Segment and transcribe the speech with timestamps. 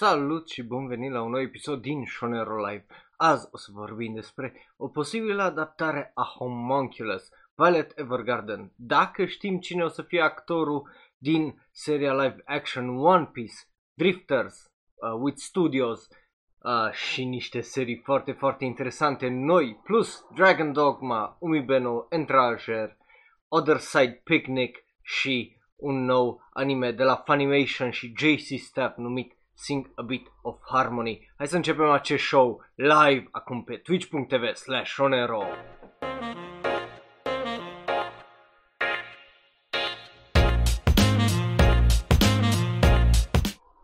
[0.00, 2.86] Salut și bun venit la un nou episod din Shonero Live.
[3.16, 8.72] Azi o să vorbim despre o posibilă adaptare a Homunculus, Violet Evergarden.
[8.76, 13.54] Dacă știm cine o să fie actorul din seria live action One Piece,
[13.94, 16.08] Drifters, uh, With Studios
[16.62, 22.96] uh, și niște serii foarte, foarte interesante noi, plus Dragon Dogma, Umibeno, Entrager,
[23.48, 29.90] Other Side Picnic și un nou anime de la Funimation și JC Staff numit Sing
[29.94, 31.32] a Bit of Harmony.
[31.36, 35.42] Hai să începem acest show live acum pe twitch.tv slash onero.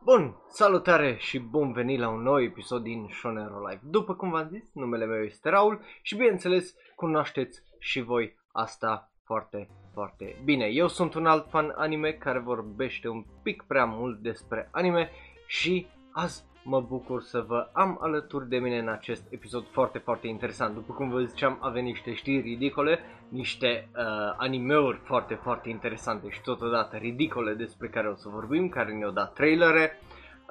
[0.04, 3.80] Bun, salutare și bun venit la un nou episod din Shonero Live.
[3.82, 9.68] După cum v-am zis, numele meu este Raul și bineînțeles cunoașteți și voi asta foarte,
[9.92, 10.66] foarte bine.
[10.66, 15.10] Eu sunt un alt fan anime care vorbește un pic prea mult despre anime
[15.46, 20.26] și azi mă bucur să vă am alături de mine în acest episod foarte, foarte
[20.26, 20.74] interesant.
[20.74, 24.02] După cum vă ziceam, avem niște știri ridicole, niște uh,
[24.36, 29.32] animeuri foarte, foarte interesante și totodată ridicole despre care o să vorbim, care ne-au dat
[29.32, 30.00] trailere,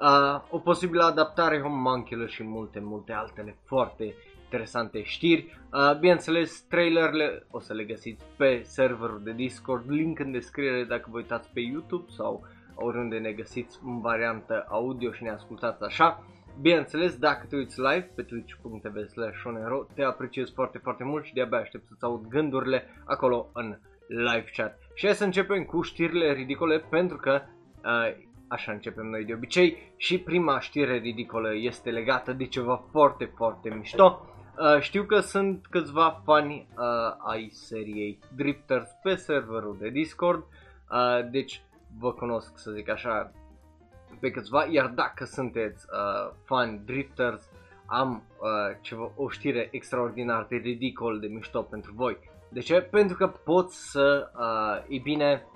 [0.00, 5.58] uh, o posibilă adaptare Homunculus și multe, multe altele foarte interesante știri.
[5.72, 11.08] Uh, bineînțeles, trailerele o să le găsiți pe serverul de Discord, link în descriere dacă
[11.10, 16.24] vă uitați pe YouTube sau oriunde ne găsiți în variantă audio și ne ascultați așa.
[16.60, 19.42] Bineînțeles, dacă te uiți live pe twitch.tv slash
[19.94, 24.78] te apreciez foarte, foarte mult și de-abia aștept să-ți aud gândurile acolo în live chat.
[24.94, 27.42] Și hai să începem cu știrile ridicole pentru că
[27.84, 33.32] uh, așa începem noi de obicei și prima știre ridicolă este legată de ceva foarte,
[33.36, 34.28] foarte mișto.
[34.58, 36.84] Uh, știu că sunt câțiva fani uh,
[37.30, 40.44] ai seriei Drifters pe serverul de Discord,
[40.90, 41.63] uh, deci
[41.98, 43.32] vă cunosc, să zic așa,
[44.20, 47.50] pe câțiva, iar dacă sunteți uh, fan Drifters,
[47.86, 52.18] am uh, ceva, o știre extraordinar de ridicol, de mișto pentru voi.
[52.48, 52.80] De ce?
[52.80, 55.46] Pentru că poți să, uh, e bine,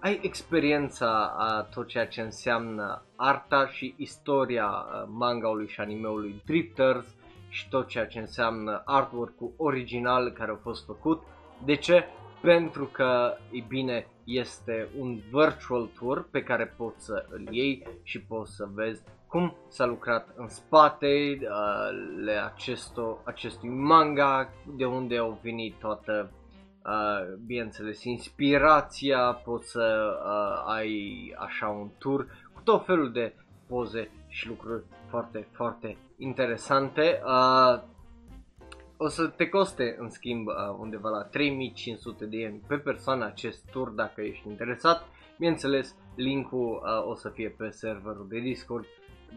[0.00, 7.06] ai experiența a tot ceea ce înseamnă arta și istoria uh, mangaului și animeului Drifters
[7.48, 11.22] și tot ceea ce înseamnă artwork-ul original care a fost făcut.
[11.64, 12.04] De ce?
[12.40, 18.20] Pentru că, e bine, este un virtual tour pe care poți să îl iei și
[18.20, 25.38] poți să vezi cum s-a lucrat în spate uh, acesto, acestui manga, de unde au
[25.42, 26.30] venit toată,
[26.84, 33.34] uh, bineînțeles, inspirația, poți să uh, ai așa un tour cu tot felul de
[33.66, 37.20] poze și lucruri foarte, foarte interesante.
[37.24, 37.82] Uh,
[39.00, 43.70] o să te coste în schimb uh, undeva la 3500 de yen pe persoană acest
[43.70, 45.08] tur dacă ești interesat.
[45.38, 48.86] Bineînțeles, linkul uh, o să fie pe serverul de Discord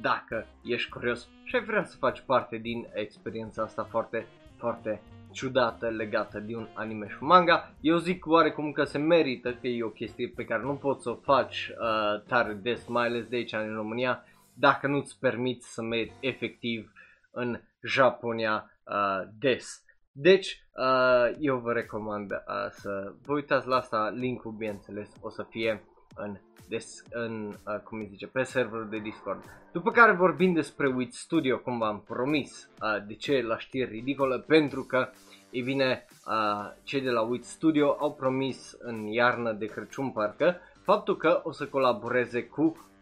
[0.01, 4.27] dacă ești curios și ai vrea să faci parte din experiența asta foarte,
[4.57, 5.01] foarte
[5.31, 7.73] ciudată legată de un anime și un manga.
[7.81, 11.09] Eu zic oarecum că se merită, că e o chestie pe care nu poți să
[11.09, 14.23] o faci uh, tare des, mai ales de aici în România,
[14.53, 16.91] dacă nu-ți permiți să mergi efectiv
[17.31, 19.83] în Japonia uh, des.
[20.11, 25.45] Deci, uh, eu vă recomand uh, să vă uitați la asta, linkul bineînțeles o să
[25.49, 25.83] fie
[26.15, 26.37] în,
[26.67, 29.43] des, în uh, cum îi zice, pe serverul de Discord.
[29.71, 34.39] După care vorbim despre Wit Studio, cum v-am promis, uh, de ce la știri ridicole,
[34.39, 35.09] pentru că,
[35.49, 40.57] e bine, uh, cei de la Wit Studio au promis în iarnă de Crăciun parcă,
[40.81, 42.61] faptul că o să colaboreze cu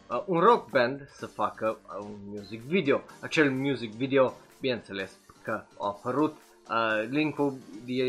[0.10, 3.02] uh, un rock band să facă uh, un music video.
[3.22, 6.36] Acel music video, bineînțeles, că a apărut.
[6.70, 7.58] Uh, linkul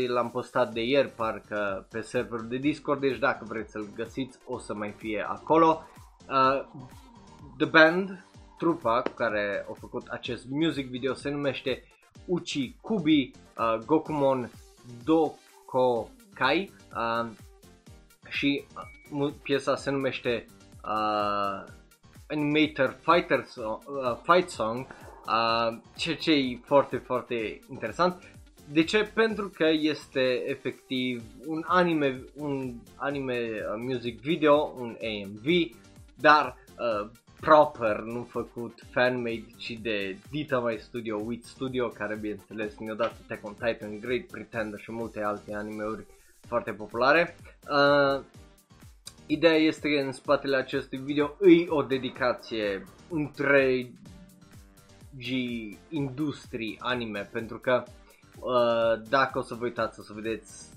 [0.07, 4.59] l-am postat de ieri parcă pe serverul de Discord, deci dacă vreți să-l găsiți o
[4.59, 5.83] să mai fie acolo.
[6.29, 6.65] Uh,
[7.57, 8.25] The Band,
[8.57, 11.83] trupa cu care a făcut acest music video se numește
[12.25, 14.51] Uchi Kubi uh, Gokumon
[15.03, 17.29] Dokokai uh,
[18.29, 18.65] și
[19.11, 20.45] uh, piesa se numește
[20.83, 21.63] uh,
[22.27, 24.87] Animator Fighter so- uh, Fight Song
[25.27, 28.23] Uh, ceea ce e foarte, foarte interesant.
[28.71, 29.11] De ce?
[29.13, 35.45] Pentru că este efectiv un anime, un anime uh, music video, un AMV,
[36.15, 37.09] dar uh,
[37.39, 43.15] proper, nu făcut fanmade, ci de Dita My Studio, Wit Studio, care bineînțeles ne-a dat
[43.23, 46.05] Attack on Titan, Great Pretender și multe alte animeuri
[46.47, 47.35] foarte populare.
[47.69, 48.23] Uh,
[49.25, 53.91] ideea este că în spatele acestui video îi o dedicație între
[55.89, 57.83] industrii anime, pentru că
[58.39, 60.69] uh, dacă o să vă uitați o să vedeți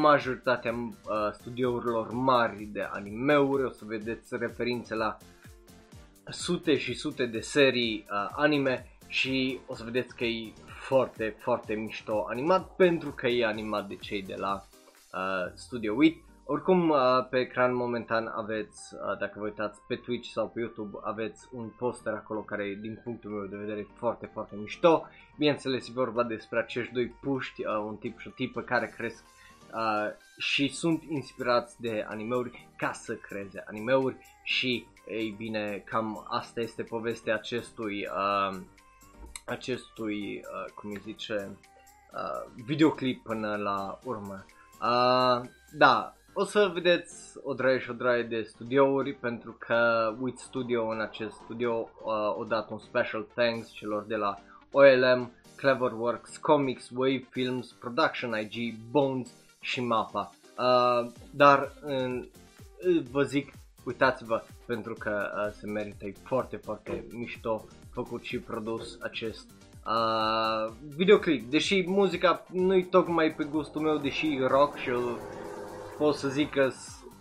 [0.00, 5.16] majoritatea uh, studiourilor mari de animeuri, o să vedeți referințe la
[6.30, 11.74] sute și sute de serii uh, anime și o să vedeți că e foarte, foarte
[11.74, 14.66] mișto animat pentru că e animat de cei de la
[15.12, 16.22] uh, Studio Wit.
[16.46, 16.98] Oricum, uh,
[17.30, 21.68] pe ecran momentan aveți, uh, dacă vă uitați pe Twitch sau pe YouTube, aveți un
[21.78, 25.06] poster acolo care, din punctul meu de vedere, e foarte, foarte mișto.
[25.38, 29.24] Bineînțeles, e vorba despre acești doi puști, uh, un tip și o tipă care cresc
[29.74, 36.60] uh, și sunt inspirați de animeuri ca să creeze animeuri și, ei bine, cam asta
[36.60, 38.60] este povestea acestui, uh,
[39.46, 41.58] acestui, uh, cum îi zice,
[42.12, 44.44] uh, videoclip până la urmă.
[44.80, 50.38] Uh, da, o să vedeți o draie și o draie de studiouri pentru că Wit
[50.38, 54.38] Studio în acest studio uh, o dat un special thanks celor de la
[54.70, 60.30] OLM, Cleverworks, Comics, Wave Films, Production IG, Bones și Mapa.
[60.58, 62.26] Uh, dar uh,
[63.10, 63.52] vă zic,
[63.84, 69.50] uitați-vă pentru că uh, se merită, e foarte, foarte mișto făcut și produs acest
[69.86, 71.50] uh, videoclip.
[71.50, 75.18] Deși muzica nu-i tocmai pe gustul meu, deși rock și eu
[75.98, 76.70] pot să zic că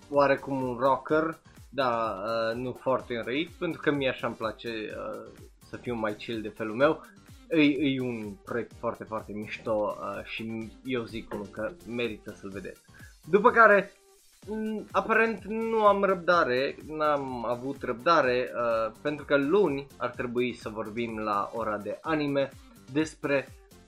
[0.10, 1.40] oarecum un rocker,
[1.70, 5.32] da, uh, nu foarte înrăit, pentru că mie așa îmi place uh,
[5.70, 7.02] să fiu mai chill de felul meu.
[7.50, 12.50] E, e un proiect foarte, foarte mișto uh, și eu zic unul că merită să-l
[12.50, 12.82] vedeți.
[13.30, 13.92] După care,
[14.44, 20.70] m- aparent nu am răbdare, n-am avut răbdare, uh, pentru că luni ar trebui să
[20.70, 22.50] vorbim la ora de anime
[22.92, 23.48] despre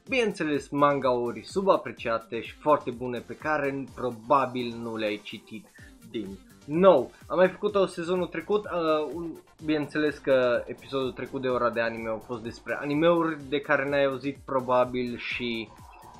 [0.09, 5.65] bineînțeles manga-uri subapreciate și foarte bune pe care probabil nu le-ai citit
[6.11, 7.11] din nou.
[7.27, 9.25] Am mai făcut-o sezonul trecut, uh,
[9.65, 14.05] bineînțeles că episodul trecut de ora de anime a fost despre animeuri de care n-ai
[14.05, 15.69] auzit probabil și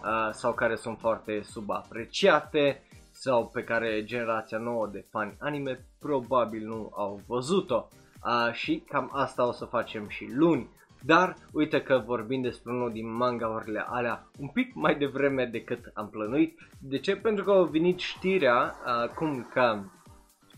[0.03, 6.67] uh, sau care sunt foarte subapreciate sau pe care generația nouă de fani anime probabil
[6.67, 7.87] nu au văzut-o.
[8.25, 10.69] Uh, și cam asta o să facem și luni.
[11.05, 16.09] Dar uite că vorbim despre unul din mangaurile alea un pic mai devreme decât am
[16.09, 16.59] plănuit.
[16.79, 17.15] De ce?
[17.15, 19.83] Pentru că a venit știrea uh, cum că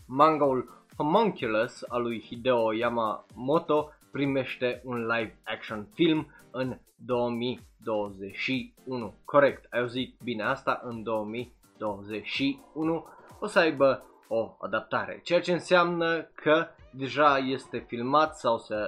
[0.06, 9.14] mangaul Homunculus al lui Hideo Yamamoto primește un live action film în 2021.
[9.24, 13.06] Corect, ai auzit bine asta, în 2021
[13.40, 18.80] o să aibă o adaptare, ceea ce înseamnă că deja este filmat sau se, uh,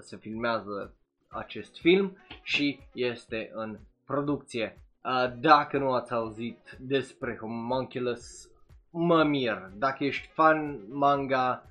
[0.00, 0.97] se filmează
[1.28, 4.82] acest film și este în producție.
[5.04, 8.50] Uh, dacă nu ați auzit despre Homunculus,
[8.90, 9.70] mă mir.
[9.74, 11.62] Dacă ești fan manga,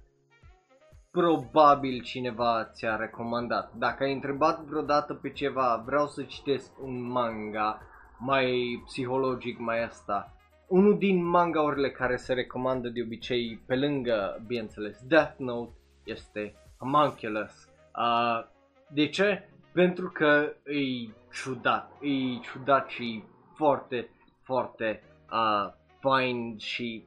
[1.11, 3.73] probabil cineva ți-a recomandat.
[3.73, 7.81] Dacă ai întrebat vreodată pe ceva, vreau să citesc un manga
[8.17, 10.31] mai psihologic, mai asta.
[10.67, 15.71] Unul din mangaurile care se recomandă de obicei pe lângă, bineînțeles, Death Note
[16.03, 17.69] este Homunculus.
[17.95, 18.55] Uh,
[18.87, 19.49] de ce?
[19.71, 23.23] Pentru că e ciudat, e ciudat și
[23.55, 24.09] foarte,
[24.43, 27.03] foarte uh, fain și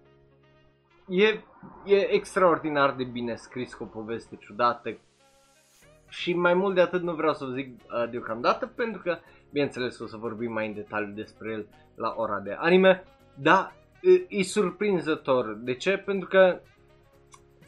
[1.08, 1.26] e,
[1.84, 4.98] e extraordinar de bine scris cu o poveste ciudată
[6.08, 9.18] și mai mult de atât nu vreau să vă zic uh, deocamdată pentru că,
[9.52, 13.04] bineînțeles, o să vorbim mai în detaliu despre el la ora de anime,
[13.34, 15.54] dar e, e surprinzător.
[15.54, 15.96] De ce?
[15.96, 16.60] Pentru că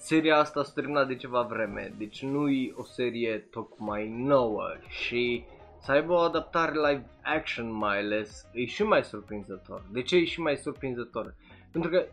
[0.02, 5.44] seria asta s-a terminat de ceva vreme, deci nu e o serie tocmai nouă și
[5.80, 9.82] să aibă o adaptare live action mai ales e și mai surprinzător.
[9.92, 11.34] De ce e și mai surprinzător?
[11.72, 12.06] Pentru că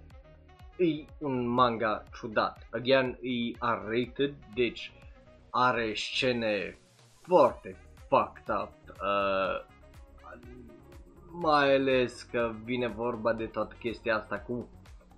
[0.84, 2.68] e un manga ciudat.
[2.72, 4.92] Again, e R-rated, deci
[5.50, 6.78] are scene
[7.22, 7.76] foarte
[8.08, 8.72] fucked up.
[8.90, 9.66] Uh,
[11.32, 14.70] mai ales că vine vorba de toată chestia asta cu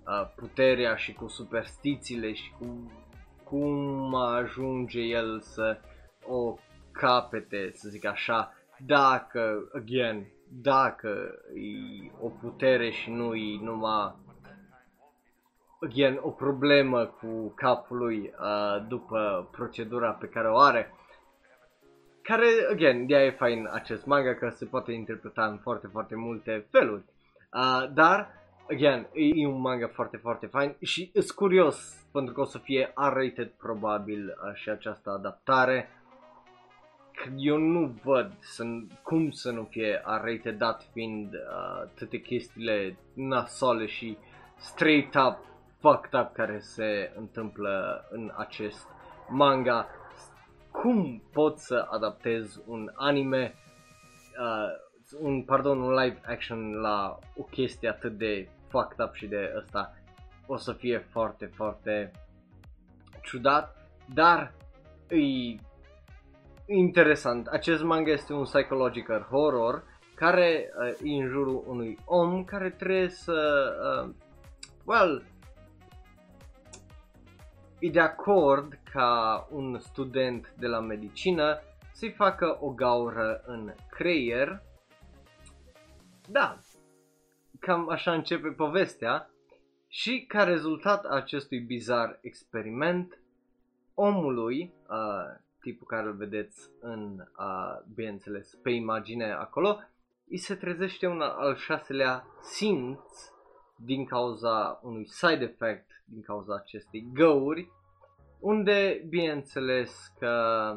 [0.06, 2.92] uh, puterea și cu superstițiile și cu
[3.44, 5.78] cum ajunge el să
[6.26, 6.56] o
[6.92, 8.52] capete, să zic așa,
[8.86, 14.14] dacă, again, dacă e o putere și nu e numai
[15.82, 20.94] again, o problemă cu capul lui uh, după procedura pe care o are.
[22.22, 26.66] Care, again, de e fain acest manga că se poate interpreta în foarte, foarte multe
[26.70, 27.04] feluri.
[27.52, 32.40] Uh, dar, again, e, e un manga foarte, foarte fain și sunt curios pentru că
[32.40, 35.88] o să fie R-rated probabil uh, și această adaptare.
[37.36, 38.64] Eu nu văd să,
[39.02, 44.16] cum să nu fie R-rated dat fiind uh, toate chestiile nasole și
[44.56, 45.38] straight up
[45.80, 48.88] fucked up care se întâmplă în acest
[49.28, 49.86] manga.
[50.70, 53.54] Cum pot să adaptez un anime,
[54.40, 59.52] uh, un, pardon, un live action la o chestie atât de fucked up și de
[59.56, 59.94] ăsta?
[60.46, 62.10] O să fie foarte, foarte
[63.22, 64.54] ciudat, dar
[65.08, 65.56] e
[66.66, 67.46] interesant.
[67.46, 73.08] Acest manga este un psychological horror care uh, e în jurul unui om care trebuie
[73.08, 73.70] să,
[74.06, 74.14] uh,
[74.84, 75.24] well,
[77.78, 81.60] e de acord ca un student de la medicină
[81.92, 84.62] să-i facă o gaură în creier.
[86.32, 86.58] Da,
[87.60, 89.30] cam așa începe povestea
[89.88, 93.18] și ca rezultat a acestui bizar experiment,
[93.94, 99.78] omului, uh, tipul care îl vedeți în, uh, bineînțeles, pe imagine acolo,
[100.28, 103.30] îi se trezește un al șaselea simț
[103.76, 107.70] din cauza unui side effect, din cauza acestei găuri,
[108.40, 110.76] unde, bineînțeles, că,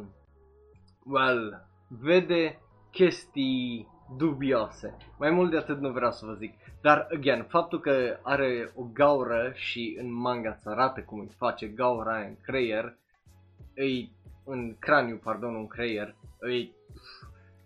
[1.06, 2.60] well, vede
[2.92, 4.98] chestii dubioase.
[5.20, 6.54] Mai mult de atât nu vreau să vă zic.
[6.82, 11.68] Dar, again, faptul că are o gaură și în manga îți arată cum îi face
[11.68, 12.98] gaura în creier,
[13.76, 14.12] îi,
[14.44, 16.74] în craniu, pardon, un creier, îi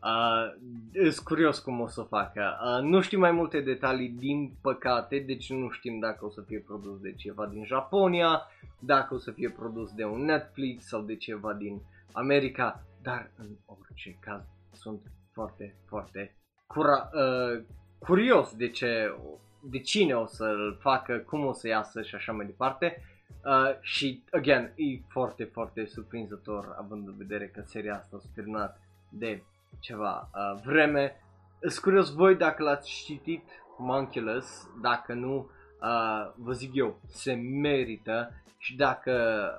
[0.04, 2.58] Uh, sunt curios cum o să o facă.
[2.64, 6.60] Uh, nu știm mai multe detalii din păcate, deci nu știm dacă o să fie
[6.60, 8.42] produs de ceva din Japonia,
[8.80, 11.82] dacă o să fie produs de un Netflix sau de ceva din
[12.12, 14.42] America, dar în orice caz
[14.74, 15.02] sunt
[15.40, 16.36] foarte, foarte
[16.68, 17.64] cura- uh,
[18.00, 19.16] curios de ce,
[19.62, 23.02] de cine o să-l facă, cum o să iasă și așa mai departe.
[23.46, 28.82] Uh, și, again, e foarte, foarte surprinzător având în vedere că seria asta s-a terminat
[29.10, 29.44] de
[29.80, 31.22] ceva uh, vreme.
[31.60, 33.44] Sunt curios voi dacă l-ați citit
[33.78, 35.50] Monculus, dacă nu,
[35.82, 39.14] uh, vă zic eu, se merită și dacă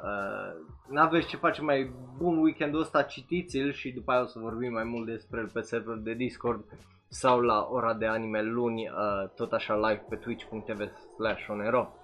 [0.05, 4.73] uh, n-aveți ce face mai bun weekendul ăsta, citiți-l și după aia o să vorbim
[4.73, 6.65] mai mult despre el pe server de Discord
[7.09, 10.81] sau la ora de anime luni, uh, tot așa live pe twitch.tv
[11.17, 11.95] slash onero.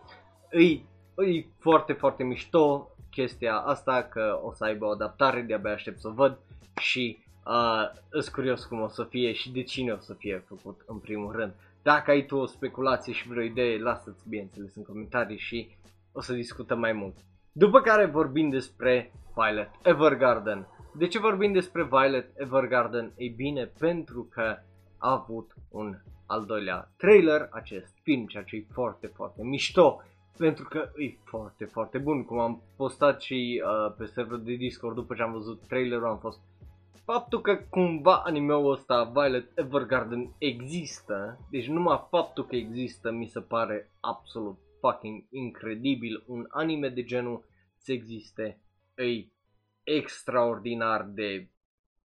[0.51, 5.99] Îi, îi foarte, foarte mișto chestia asta că o să aibă o adaptare, de-abia aștept
[5.99, 6.39] să o văd
[6.81, 10.81] și Uh, îs curios cum o să fie și de cine o să fie făcut
[10.87, 11.53] în primul rând.
[11.93, 15.77] Dacă ai tu o speculație și vreo idee, lasă-ți bineînțeles în comentarii și
[16.13, 17.17] o să discutăm mai mult.
[17.53, 20.67] După care vorbim despre Violet Evergarden.
[20.95, 23.13] De ce vorbim despre Violet Evergarden?
[23.17, 24.57] Ei bine, pentru că
[24.99, 30.03] a avut un al doilea trailer, acest film, ceea ce e foarte, foarte mișto,
[30.37, 32.25] pentru că e foarte, foarte bun.
[32.25, 36.19] Cum am postat și uh, pe serverul de Discord după ce am văzut trailerul, am
[36.19, 36.41] fost
[37.07, 43.41] faptul că cumva animeul ăsta, Violet Evergarden, există, deci numai faptul că există mi se
[43.41, 46.25] pare absolut fucking incredibil.
[46.27, 47.45] Un anime de genul
[47.77, 48.61] să existe,
[48.95, 49.27] e
[49.83, 51.51] extraordinar de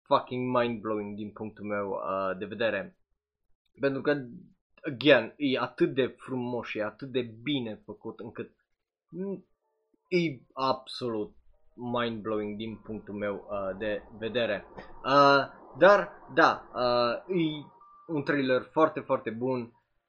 [0.02, 2.96] fucking mind-blowing din punctul meu uh, de vedere.
[3.80, 4.10] Pentru că,
[4.82, 8.50] again, e atât de frumos și atât de bine făcut încât
[10.08, 11.36] e absolut
[11.74, 14.66] mind-blowing din punctul meu uh, de vedere.
[15.04, 15.44] Uh,
[15.78, 17.66] dar, da, uh, e
[18.06, 19.60] un trailer foarte, foarte bun,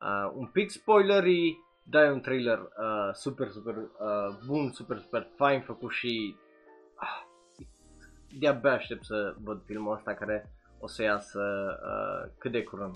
[0.01, 5.27] uh, un pic spoilery, dar e un trailer uh, super, super uh, bun, super, super
[5.35, 6.35] fine făcut și
[7.01, 7.25] uh,
[8.39, 11.41] de-abia aștept să văd filmul ăsta care o să iasă
[11.83, 12.95] uh, cât de curând.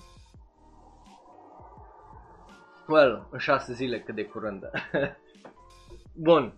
[2.88, 4.70] Well, în șase zile cât de curând.
[6.28, 6.54] Bun,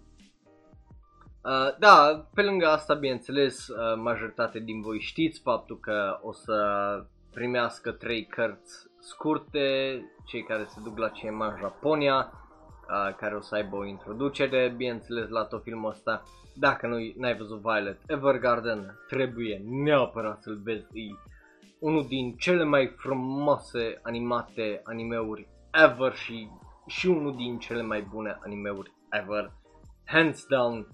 [1.43, 6.57] Uh, da, pe lângă asta, bineînțeles, uh, majoritate din voi știți faptul că o să
[7.33, 12.31] primească trei cărți scurte, cei care se duc la CMA în Japonia,
[12.89, 16.23] uh, care o să aibă o introducere, bineînțeles, la tot filmul ăsta.
[16.55, 20.85] Dacă nu n-ai văzut Violet Evergarden, trebuie neapărat să-l vezi.
[20.93, 21.15] E
[21.79, 26.49] unul din cele mai frumoase animate animeuri ever și,
[26.87, 29.51] și unul din cele mai bune animeuri ever.
[30.05, 30.87] Hands down,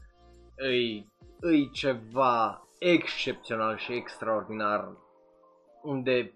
[0.55, 4.89] îi, îi ceva excepțional și extraordinar
[5.81, 6.33] unde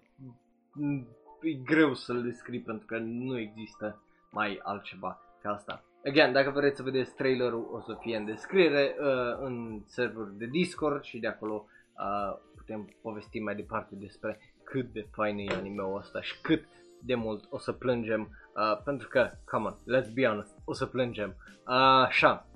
[1.42, 5.84] e greu să-l descrii pentru că nu există mai altceva ca asta.
[6.06, 10.46] Again, dacă vreți să vedeți trailerul, o să fie în descriere uh, în serverul de
[10.46, 15.96] Discord și de acolo uh, putem povesti mai departe despre cât de fain e anime-ul
[15.96, 16.64] ăsta și cât
[17.02, 20.86] de mult o să plângem uh, pentru că, come on, let's be honest, o să
[20.86, 21.36] plângem.
[21.66, 22.46] Uh, așa,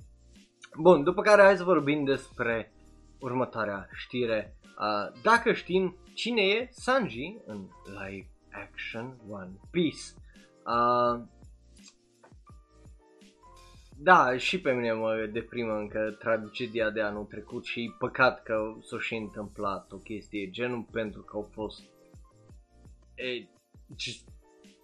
[0.77, 2.73] Bun, după care hai să vorbim despre
[3.19, 4.57] următoarea știre.
[4.63, 10.03] Uh, dacă știm cine e Sanji în live action One Piece.
[10.65, 11.23] Uh,
[13.97, 18.99] da, și pe mine mă deprimă încă tragedia de anul trecut și păcat că s-a
[18.99, 21.81] și întâmplat o chestie genul pentru că au fost
[23.15, 23.47] e,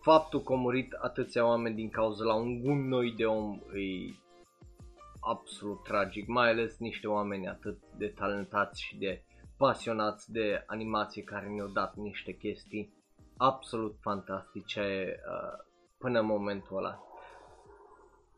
[0.02, 4.14] faptul că au murit atâția oameni din cauza la un gunoi de om e
[5.22, 9.24] absolut tragic, mai ales niște oameni atât de talentați și de
[9.58, 12.94] pasionați de animație care ne-au dat niște chestii
[13.38, 15.66] absolut fantastice uh,
[15.98, 17.00] până în momentul ăla.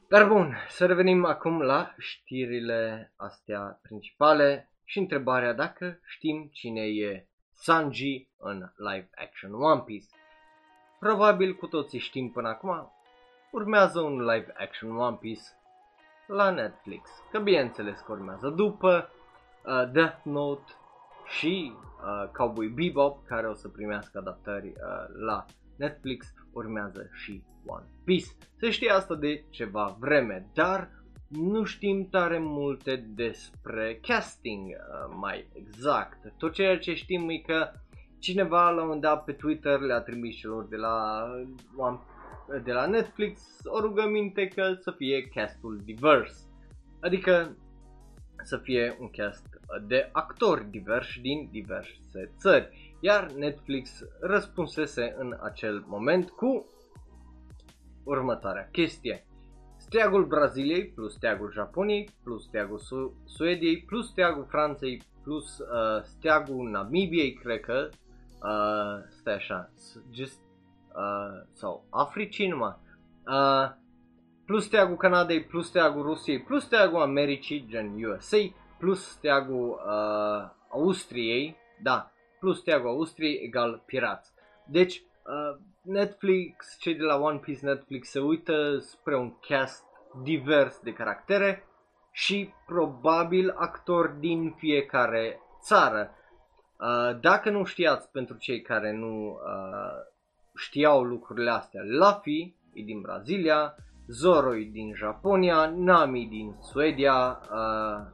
[0.08, 7.28] Dar bun, să revenim acum la știrile astea principale și întrebarea dacă știm cine e
[7.52, 10.08] Sanji în live action One Piece.
[11.00, 12.92] Probabil cu toții știm până acum,
[13.52, 15.44] urmează un live action One Piece
[16.28, 17.10] la Netflix.
[17.32, 19.10] Că bineînțeles că urmează după
[19.66, 20.72] uh, Death Note
[21.26, 25.46] și uh, Cowboy Bebop care o să primească adaptări uh, la
[25.78, 28.28] Netflix, urmează și One Piece.
[28.60, 30.90] Se știe asta de ceva vreme, dar
[31.28, 36.34] nu știm tare multe despre casting uh, mai exact.
[36.38, 37.72] Tot ceea ce știm e că
[38.20, 41.26] cineva la un moment dat pe Twitter le-a trimis celor de la,
[41.76, 42.00] One,
[42.64, 46.48] de la Netflix o rugăminte că să fie castul divers.
[47.02, 47.58] Adică
[48.44, 49.46] să fie un cast
[49.88, 52.98] de actori diversi din diverse țări.
[53.00, 56.66] Iar Netflix răspunsese în acel moment cu
[58.04, 59.26] următoarea chestie.
[59.78, 66.70] Steagul Braziliei plus steagul Japoniei plus steagul Su- Suediei plus steagul Franței plus uh, steagul
[66.70, 69.72] Namibiei, cred că uh, stai așa,
[70.12, 70.40] just,
[70.96, 72.76] uh, sau Africii numai,
[73.28, 73.72] uh,
[74.46, 78.38] plus steagul Canadei, plus steagul Rusiei, plus steagul Americii, gen USA,
[78.78, 84.32] plus steagul uh, Austriei, da, plus steagul Austriei egal pirați.
[84.66, 89.84] Deci, uh, Netflix, cei de la One Piece Netflix se uită spre un cast
[90.24, 91.68] divers de caractere
[92.12, 96.12] și probabil actori din fiecare țară.
[96.80, 100.13] Uh, dacă nu știați, pentru cei care nu uh,
[100.56, 103.76] știau lucrurile astea, Luffy e din Brazilia,
[104.08, 108.08] Zoro e din Japonia, Nami din Suedia, uh,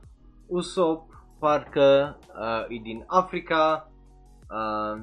[0.47, 3.91] Usopp parcă uh, e din Africa,
[4.49, 5.01] uh,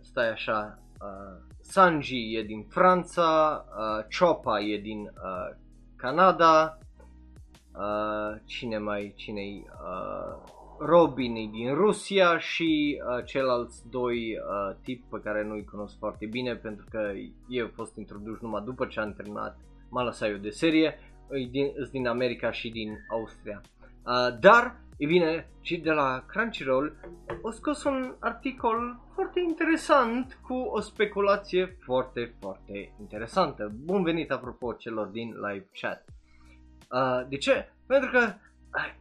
[0.00, 5.56] stai așa, uh, Sanji e din Franța, uh, Choppa e din uh,
[5.96, 6.78] Canada,
[7.72, 15.04] uh, cine mai, cine uh, Robin e din Rusia și uh, ceilalți doi uh, tip
[15.10, 17.12] pe care nu-i cunosc foarte bine pentru că
[17.48, 19.58] ei au fost introduși numai după ce am terminat
[19.90, 20.98] Malasaiu de serie,
[21.30, 23.60] e din, din America și din Austria.
[24.06, 26.96] Uh, dar E bine, și de la Crunchyroll
[27.42, 33.72] o scos un articol foarte interesant cu o speculație foarte, foarte interesantă.
[33.84, 36.04] Bun venit apropo celor din live chat.
[36.90, 37.72] Uh, de ce?
[37.86, 38.32] Pentru că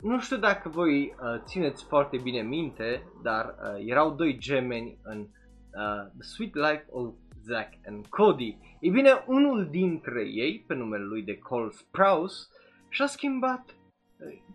[0.01, 5.19] nu știu dacă voi uh, țineți foarte bine minte, dar uh, erau doi gemeni în
[5.19, 8.57] uh, The Sweet Life of Zack and Cody.
[8.79, 12.47] E bine, unul dintre ei, pe numele lui de Cole Sprouse,
[12.89, 13.75] și-a schimbat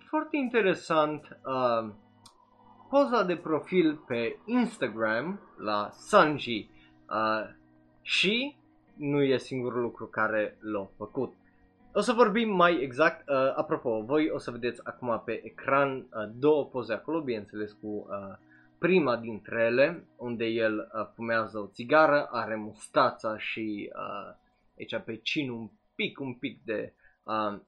[0.08, 1.92] foarte interesant uh,
[2.88, 6.70] poza de profil pe Instagram la Sanji
[7.08, 7.54] uh,
[8.02, 8.56] și
[8.96, 11.34] nu e singurul lucru care l-a făcut.
[11.96, 16.06] O să vorbim mai exact, uh, apropo, voi o să vedeți acum pe ecran uh,
[16.32, 18.36] două poze acolo, bineînțeles cu uh,
[18.78, 24.34] prima dintre ele, unde el uh, fumează o țigară, are mustața și uh,
[24.78, 27.60] aici pe cin un pic, un pic de uh,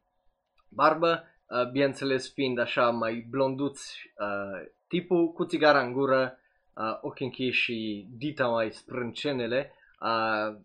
[0.68, 6.38] barbă uh, bineînțeles fiind așa mai blonduți, uh, tipul cu țigara în gură,
[6.74, 10.56] uh, ochi închiși și dita mai sprâncenele, uh,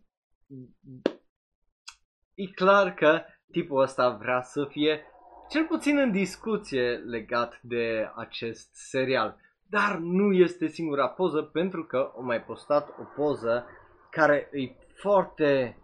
[2.34, 3.22] e clar că
[3.52, 5.06] tipul ăsta vrea să fie
[5.50, 9.38] cel puțin în discuție legat de acest serial.
[9.70, 13.66] Dar nu este singura poză pentru că o mai postat o poză
[14.10, 15.78] care e foarte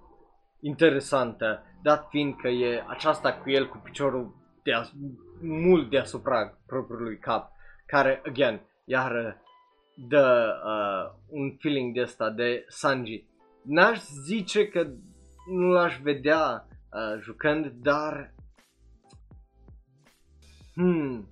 [0.59, 4.93] interesantă, dat fiind că e aceasta cu el cu piciorul deas-
[5.41, 7.51] mult deasupra propriului cap,
[7.85, 9.41] care, again, iar
[10.07, 13.25] dă uh, un feeling de ăsta de Sanji.
[13.63, 14.87] N-aș zice că
[15.49, 18.33] nu l-aș vedea uh, jucând, dar...
[20.73, 21.27] Hmm.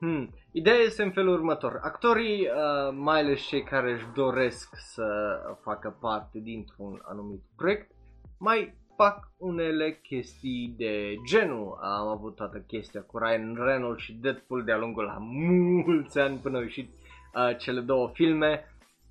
[0.00, 0.34] Hmm.
[0.52, 1.80] Ideea este în felul următor.
[1.82, 7.90] Actorii, uh, mai ales cei care își doresc să facă parte dintr-un anumit proiect,
[8.38, 11.78] mai fac unele chestii de genul.
[11.82, 16.56] Am avut toată chestia cu Ryan Reynolds și Deadpool de-a lungul la mulți ani până
[16.56, 18.64] au ieșit uh, cele două filme.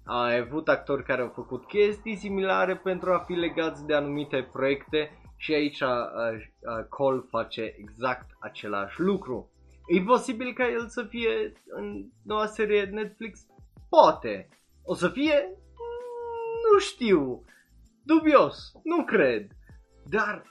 [0.06, 5.12] A avut actori care au făcut chestii similare pentru a fi legați de anumite proiecte
[5.38, 9.52] și aici uh, uh, Cole face exact același lucru.
[9.88, 13.46] E posibil ca el să fie în noua serie Netflix?
[13.90, 14.50] Poate.
[14.84, 15.50] O să fie?
[16.72, 17.44] Nu știu.
[18.04, 18.72] Dubios.
[18.84, 19.48] Nu cred
[20.10, 20.44] dar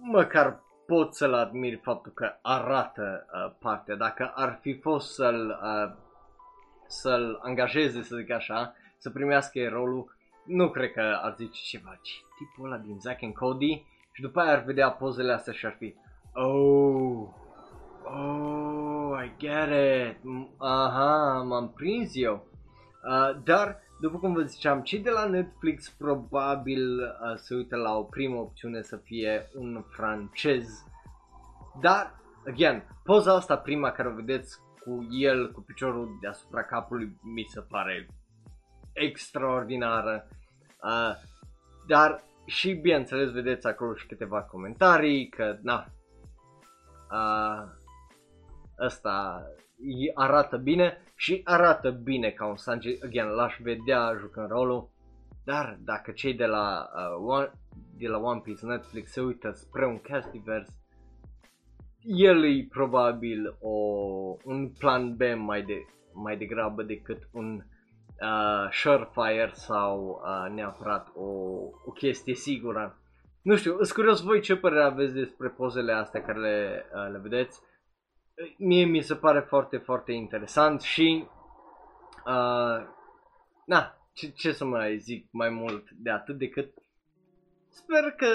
[0.00, 3.96] măcar pot să-l admir faptul că arată uh, partea.
[3.96, 5.96] Dacă ar fi fost să-l, uh,
[6.86, 12.24] să-l angajeze, să zic așa, să primească rolul, nu cred că ar zice ceva, ci
[12.36, 15.76] tipul ăla din Zack and Cody și după aia ar vedea pozele astea și ar
[15.78, 15.94] fi
[16.32, 17.28] Oh,
[18.04, 20.16] oh, I get it,
[20.58, 22.46] aha, m-am prins eu.
[23.08, 27.96] Uh, dar, după cum vă ziceam, cei de la Netflix probabil uh, se uită la
[27.96, 30.84] o primă opțiune să fie un francez.
[31.80, 32.14] Dar,
[32.46, 37.60] again, poza asta prima care o vedeți cu el, cu piciorul deasupra capului, mi se
[37.60, 38.06] pare
[38.92, 40.28] extraordinară.
[40.82, 41.12] Uh,
[41.86, 45.86] dar și bineînțeles vedeți acolo și câteva comentarii că na,
[47.10, 47.68] uh,
[48.80, 49.46] ăsta
[50.14, 54.90] arată bine și arată bine ca un Sanji, again, l-aș vedea jucând rolul,
[55.44, 57.50] dar dacă cei de la, uh, One,
[57.96, 60.68] de la One Piece Netflix se uită spre un cast divers,
[62.04, 63.70] el e probabil o,
[64.44, 67.62] un plan B mai, de, mai degrabă decât un
[68.20, 71.28] uh, surefire sau uh, neapărat o,
[71.84, 72.98] o chestie sigură.
[73.42, 77.18] Nu știu, sunt curios voi ce părere aveți despre pozele astea care le, uh, le
[77.18, 77.60] vedeți.
[78.58, 81.28] Mie mi se pare foarte, foarte interesant și
[82.26, 82.86] uh,
[83.66, 86.72] na, ce, ce să mai zic mai mult de atât decât
[87.68, 88.26] sper că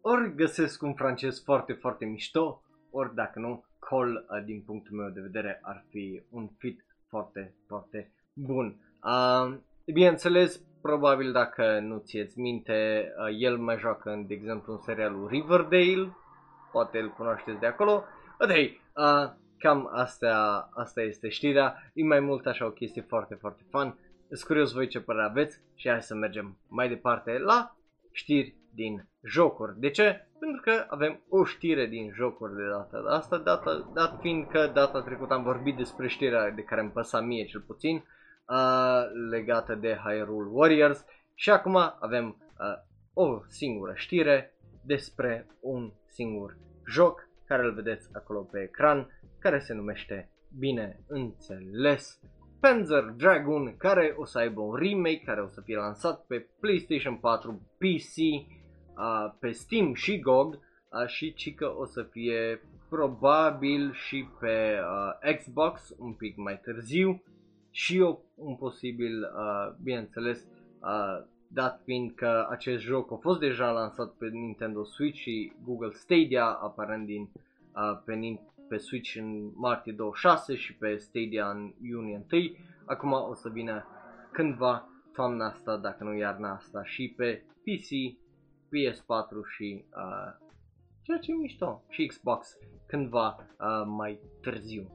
[0.00, 5.08] ori găsesc un francez foarte, foarte mișto, ori dacă nu, Cole, uh, din punctul meu
[5.08, 8.76] de vedere, ar fi un fit foarte, foarte bun.
[9.04, 14.78] Uh, bineînțeles, probabil dacă nu ți-eți minte, uh, el mai joacă, în, de exemplu, în
[14.78, 16.16] serialul Riverdale,
[16.72, 18.04] poate îl cunoașteți de acolo.
[18.38, 23.34] But hey, uh, cam asta, asta este știrea, e mai mult așa o chestie foarte,
[23.34, 23.98] foarte fun.
[24.28, 27.76] Sunt curios voi ce părere aveți și hai să mergem mai departe la
[28.12, 29.80] știri din jocuri.
[29.80, 30.26] De ce?
[30.38, 34.66] Pentru că avem o știre din jocuri de data de asta, data, dat fiind că
[34.66, 38.04] data trecută am vorbit despre știrea de care îmi păsa mie cel puțin,
[38.48, 41.04] uh, legată de Hyrule Warriors.
[41.34, 46.56] Și acum avem uh, o singură știre despre un singur
[46.86, 52.20] joc care îl vedeți acolo pe ecran, care se numește, bine înțeles,
[52.60, 57.16] Panzer Dragoon, care o să aibă un remake, care o să fie lansat pe PlayStation
[57.16, 63.92] 4, PC, uh, pe Steam și GOG uh, și ci că o să fie probabil
[63.92, 67.22] și pe uh, Xbox un pic mai târziu
[67.78, 70.46] și o, un posibil, uh, bineînțeles,
[70.82, 75.92] uh, dat fiind că acest joc a fost deja lansat pe Nintendo Switch și Google
[75.92, 82.26] Stadia, aparent din, uh, pe, pe Switch în martie 26 și pe Stadia în iunie
[82.32, 82.42] 1.
[82.84, 83.86] Acum o să vină
[84.32, 88.18] cândva toamna asta, dacă nu iarna asta, și pe PC
[88.66, 90.46] PS4 și uh,
[91.02, 94.90] ceea ce e mișto și Xbox cândva uh, mai târziu.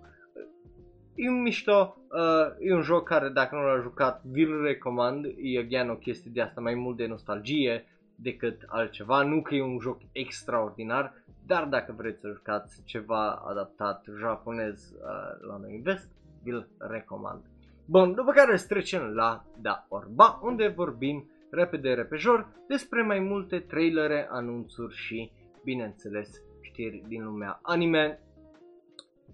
[1.16, 5.60] E un mișto, uh, e un joc care dacă nu l-a jucat vi-l recomand, e
[5.60, 9.80] again o chestie de asta mai mult de nostalgie decât altceva, nu că e un
[9.80, 11.14] joc extraordinar,
[11.46, 16.10] dar dacă vreți să jucați ceva adaptat japonez uh, la noi în vest,
[16.44, 17.42] vi-l recomand.
[17.86, 24.28] Bun, după care trecem la Da Orba, unde vorbim repede repejor despre mai multe trailere,
[24.30, 25.32] anunțuri și,
[25.64, 28.20] bineînțeles, știri din lumea anime.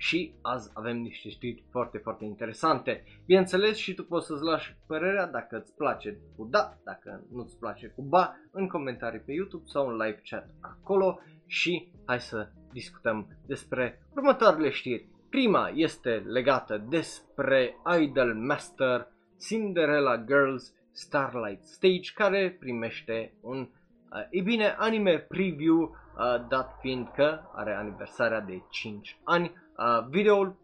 [0.02, 3.04] Și azi avem niște știri foarte, foarte interesante.
[3.26, 7.88] Bineînțeles și tu poți să-ți lași părerea dacă îți place cu da, dacă nu-ți place
[7.88, 11.20] cu ba, în comentarii pe YouTube sau în live chat acolo.
[11.46, 15.10] Și hai să discutăm despre următoarele știri.
[15.30, 19.08] Prima este legată despre Idol Master
[19.40, 27.12] Cinderella Girls Starlight Stage care primește un, uh, e bine, anime preview uh, dat fiind
[27.16, 29.54] că are aniversarea de 5 ani.
[29.80, 30.56] Uh, videoul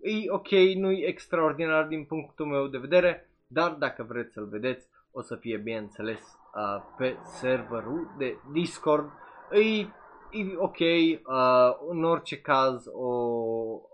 [0.00, 4.88] e ok, nu e extraordinar din punctul meu de vedere, dar dacă vreți să-l vedeți
[5.10, 9.10] o să fie bineînțeles uh, pe serverul de Discord.
[9.50, 13.10] E, e ok, uh, în orice caz o,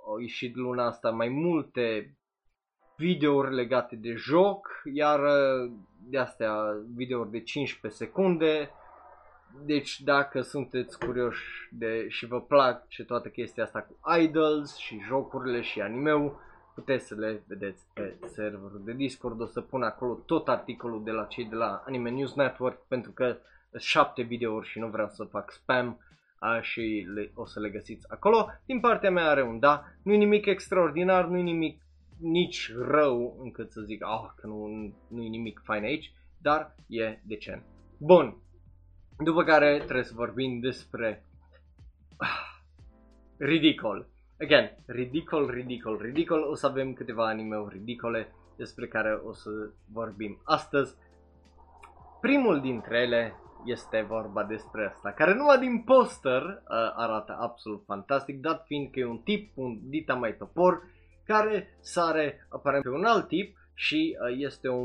[0.05, 2.17] o ieșit luna asta mai multe
[2.97, 6.55] videouri legate de joc, iar uh, de astea
[6.95, 8.71] videouri de 15 secunde.
[9.65, 15.01] Deci dacă sunteți curioși de și vă plac și toată chestia asta cu idols și
[15.07, 16.41] jocurile și animeu,
[16.75, 19.41] puteți să le vedeți pe serverul de Discord.
[19.41, 23.11] O să pun acolo tot articolul de la cei de la Anime News Network pentru
[23.11, 23.37] că
[23.71, 25.99] sunt șapte videouri și nu vreau să fac spam
[26.39, 28.47] a, și le, o să le găsiți acolo.
[28.67, 31.83] Din partea mea are un da, nu e nimic extraordinar, nu e nimic
[32.19, 34.67] nici rău încât să zic ah, că nu,
[35.09, 37.63] nu e nimic fain aici, dar e decent.
[37.99, 38.37] Bun,
[39.25, 41.25] după care trebuie să vorbim despre
[42.17, 42.53] ah,
[43.37, 44.07] ridicol.
[44.41, 46.43] Again, ridicol, ridicol, ridicol.
[46.43, 49.51] O să avem câteva anime-uri ridicole despre care o să
[49.93, 50.95] vorbim astăzi.
[52.21, 58.41] Primul dintre ele este vorba despre asta, care numai din poster uh, arată absolut fantastic,
[58.41, 60.83] dat fiind că e un tip, un dita mai topor,
[61.25, 64.81] care sare aparent pe un alt tip și uh, este o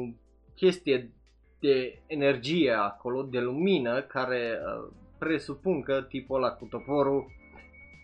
[0.55, 1.11] chestie
[1.59, 7.25] de energie acolo, de lumină, care uh, presupun că tipul ăla cu toporul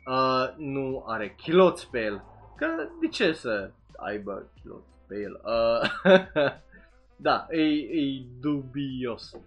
[0.07, 2.23] uh, nu are chiloți pe el.
[2.55, 2.67] Că
[3.01, 5.41] de ce să aibă chiloți pe el?
[5.43, 6.11] Uh,
[7.15, 9.37] da, e, e dubios.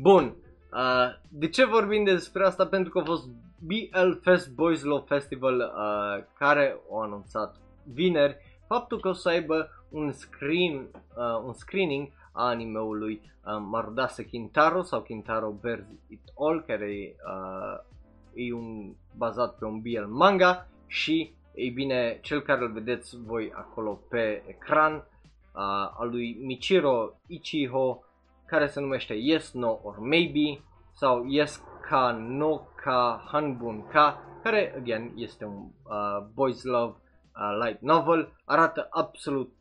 [0.00, 0.34] Bun,
[0.72, 2.66] uh, de ce vorbim despre asta?
[2.66, 7.56] Pentru că a fost BL Fest Boys Love Festival uh, care a anunțat
[7.92, 14.24] vineri faptul că o să aibă un, screen, uh, un screening a animeului uh, Marudase
[14.24, 17.80] Kintaro sau Kintaro Bears It All care uh,
[18.34, 23.52] e un bazat pe un BL manga și ei bine, cel care îl vedeți voi
[23.54, 25.02] acolo pe ecran uh,
[25.98, 28.02] al lui Michiro Ichiho
[28.46, 30.60] care se numește Yes, No or Maybe
[30.92, 36.96] sau Yes Ka No Ka Hanbun Ka care, again, este un uh, boys love
[37.34, 39.52] uh, light novel, arată absolut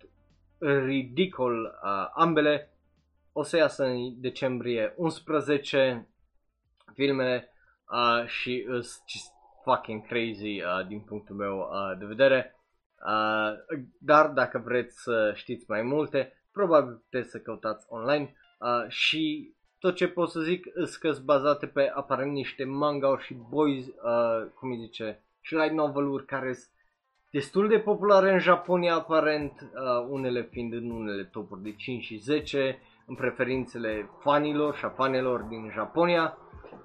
[0.59, 2.71] ridicol uh, ambele,
[3.31, 6.07] o să iasă în decembrie 11
[6.93, 7.51] filmele
[7.91, 12.55] uh, și sunt fucking crazy uh, din punctul meu uh, de vedere.
[13.05, 19.53] Uh, dar dacă vreți să știți mai multe, probabil puteți să căutați online uh, și
[19.79, 24.47] tot ce pot să zic sunt că bazate pe aparent niște manga și boys, uh,
[24.53, 26.69] cum îi zice, și light novel-uri care sunt
[27.38, 32.17] destul de populare în Japonia aparent, uh, unele fiind în unele topuri de 5 și
[32.17, 36.38] 10, în preferințele fanilor și a fanilor din Japonia.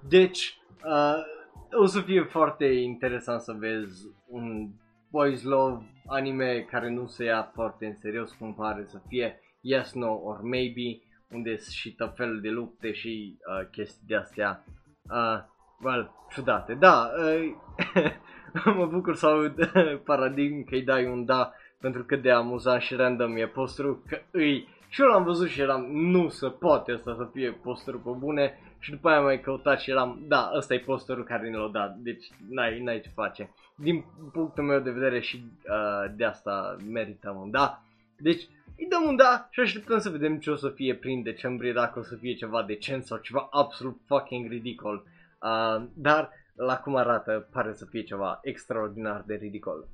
[0.08, 4.68] Deci, uh, o să fie foarte interesant să vezi un
[5.10, 9.92] boys love anime care nu se ia foarte în serios cum pare să fie yes,
[9.92, 14.64] no or maybe, unde sunt și tot felul de lupte și uh, chestii de astea,
[15.10, 15.38] uh,
[15.82, 16.74] well, ciudate.
[16.74, 17.54] Da, uh,
[18.78, 19.70] mă bucur să aud
[20.04, 24.18] paradigm că îi dai un da pentru că de amuzant și random e posterul, că
[24.30, 28.10] îi și eu l-am văzut și eram, nu se poate asta să fie posterul pe
[28.18, 31.68] bune și după aia mai căutat și eram, da, ăsta e posterul care ne l-a
[31.68, 33.50] dat, deci n-ai, n-ai ce face.
[33.74, 37.82] Din punctul meu de vedere și uh, de asta merită un da.
[38.18, 41.72] Deci îi dăm un da și așteptăm să vedem ce o să fie prin decembrie,
[41.72, 45.04] dacă o să fie ceva decent sau ceva absolut fucking ridicol.
[45.42, 46.30] Uh, dar
[46.66, 49.88] la cum arată pare să fie ceva extraordinar de ridicol.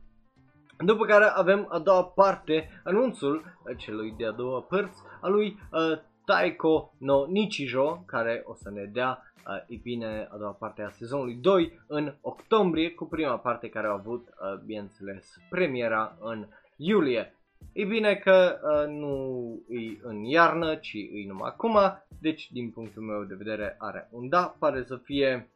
[0.85, 3.45] După care avem a doua parte, anunțul
[3.77, 9.33] celui de-a doua părți a lui uh, Taiko no Nichijo, care o să ne dea,
[9.47, 13.87] uh, e bine, a doua parte a sezonului 2 în octombrie, cu prima parte care
[13.87, 17.33] a avut, uh, bineînțeles, premiera în iulie.
[17.73, 21.79] E bine că uh, nu e în iarnă, ci e numai acum,
[22.21, 25.51] deci din punctul meu de vedere are un da, pare să fie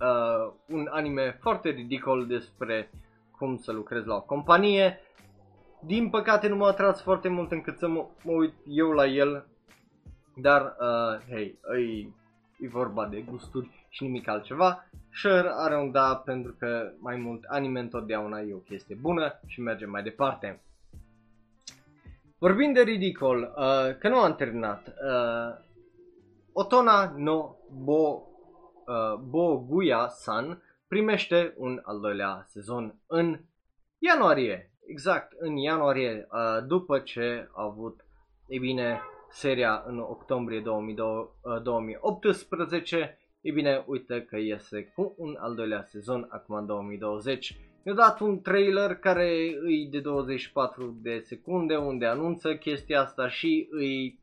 [0.00, 2.90] uh, un anime foarte ridicol despre
[3.38, 5.00] cum să lucrez la o companie.
[5.80, 9.46] Din păcate nu m-a atras foarte mult încât să mă, mă uit eu la el,
[10.36, 14.86] dar, uh, hei, e, e vorba de gusturi și nimic altceva.
[15.12, 19.60] Sure are un da pentru că mai mult anime întotdeauna e o chestie bună și
[19.60, 20.62] mergem mai departe.
[22.38, 25.68] Vorbind de ridicol, uh, că nu am terminat, uh,
[26.52, 28.22] Otona no Bo,
[28.90, 33.40] uh, Boguya-san primește un al doilea sezon în
[33.98, 38.04] ianuarie, exact în ianuarie, uh, după ce a avut,
[38.46, 39.00] e bine,
[39.30, 46.54] seria în octombrie 2018, e bine, uite că iese cu un al doilea sezon acum
[46.54, 47.56] în 2020.
[47.84, 53.68] Mi-a dat un trailer care îi de 24 de secunde unde anunță chestia asta și
[53.70, 54.20] îi...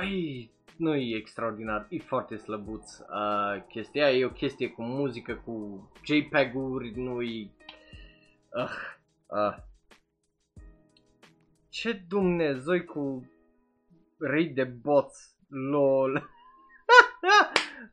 [0.00, 5.88] îi nu e extraordinar, e foarte slăbuț uh, chestia, e o chestie cu muzică, cu
[6.04, 7.50] JPEG-uri, nu e...
[8.50, 8.70] Uh,
[9.26, 9.56] uh.
[11.68, 13.30] Ce Dumnezeu cu
[14.18, 16.14] rei de bots, lol.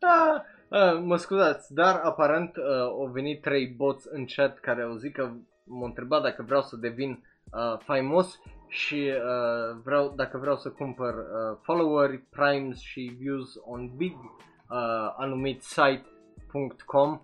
[0.02, 0.41] uh,
[0.80, 5.12] uh, mă scuzați, dar aparent uh, au venit trei bots în chat care au zis
[5.12, 5.32] că
[5.63, 11.13] m-au întrebat dacă vreau să devin uh, faimos și uh, vreau, dacă vreau să cumpăr
[11.13, 17.19] uh, followeri, primes și views on big uh, anumit site.com uh,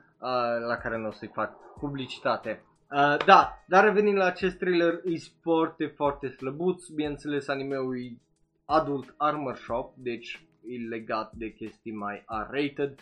[0.67, 2.63] la care nu o să-i fac publicitate.
[2.91, 8.17] Uh, da, dar revenind la acest trailer, e foarte, foarte slăbuț, bineînțeles anime-ul e
[8.65, 12.99] adult armor shop, deci e legat de chestii mai R-rated.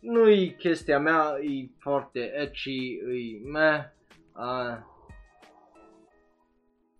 [0.00, 3.84] nu-i chestia mea, e foarte etchy, e meh,
[4.34, 4.78] uh,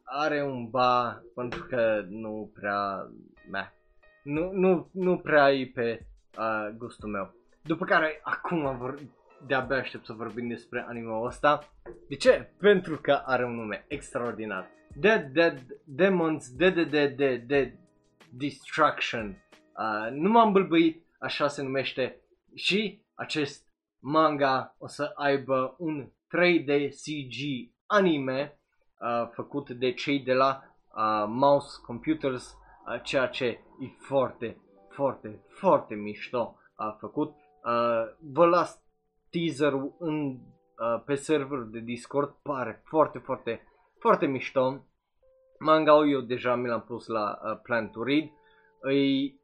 [0.09, 3.11] are un ba pentru că nu prea,
[3.51, 3.67] meh,
[4.23, 6.07] nu, nu, nu prea e pe
[6.39, 7.35] uh, gustul meu.
[7.63, 8.99] După care acum vor,
[9.47, 11.69] de-abia aștept să vorbim despre anime-ul ăsta.
[12.09, 12.51] De ce?
[12.59, 14.67] Pentru că are un nume extraordinar.
[14.95, 17.73] Dead, Dead, Demons, Dead, Dead, Dead, Dead, Dead
[18.31, 19.45] Destruction.
[19.77, 22.17] Uh, nu m-am bâlbâit, așa se numește
[22.55, 23.67] și acest
[23.99, 28.58] manga o să aibă un 3D CG anime
[29.01, 30.63] uh, făcut de cei de la
[30.95, 32.57] uh, Mouse Computers,
[32.87, 33.47] uh, ceea ce
[33.81, 37.31] e foarte, foarte, foarte mișto a făcut.
[37.31, 38.83] Uh, vă las
[39.31, 43.63] teaserul în, uh, pe server de Discord, pare foarte, foarte,
[43.99, 44.85] foarte mișto.
[45.59, 48.31] manga eu deja mi l-am pus la uh, Plan to Read.
[48.95, 49.35] E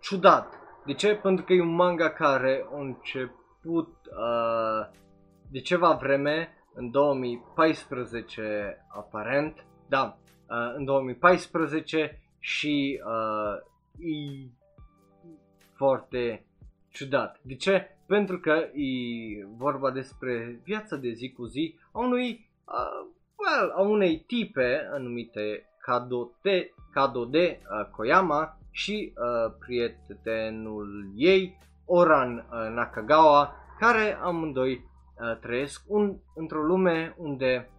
[0.00, 0.60] ciudat.
[0.84, 1.14] De ce?
[1.14, 4.88] Pentru că e un manga care a început uh,
[5.50, 13.56] de ceva vreme, în 2014 aparent, da, uh, în 2014 și uh,
[13.98, 14.48] e
[15.74, 16.46] foarte
[16.88, 17.40] ciudat.
[17.42, 17.96] De ce?
[18.06, 18.88] Pentru că e
[19.56, 25.66] vorba despre viața de zi cu zi a unui, uh, well, a unei tipe anumite
[25.80, 34.90] Kadote, Kadode uh, Koyama și uh, prietenul ei, Oran uh, Nakagawa, care amândoi
[35.22, 37.70] uh, trăiesc un, într-o lume unde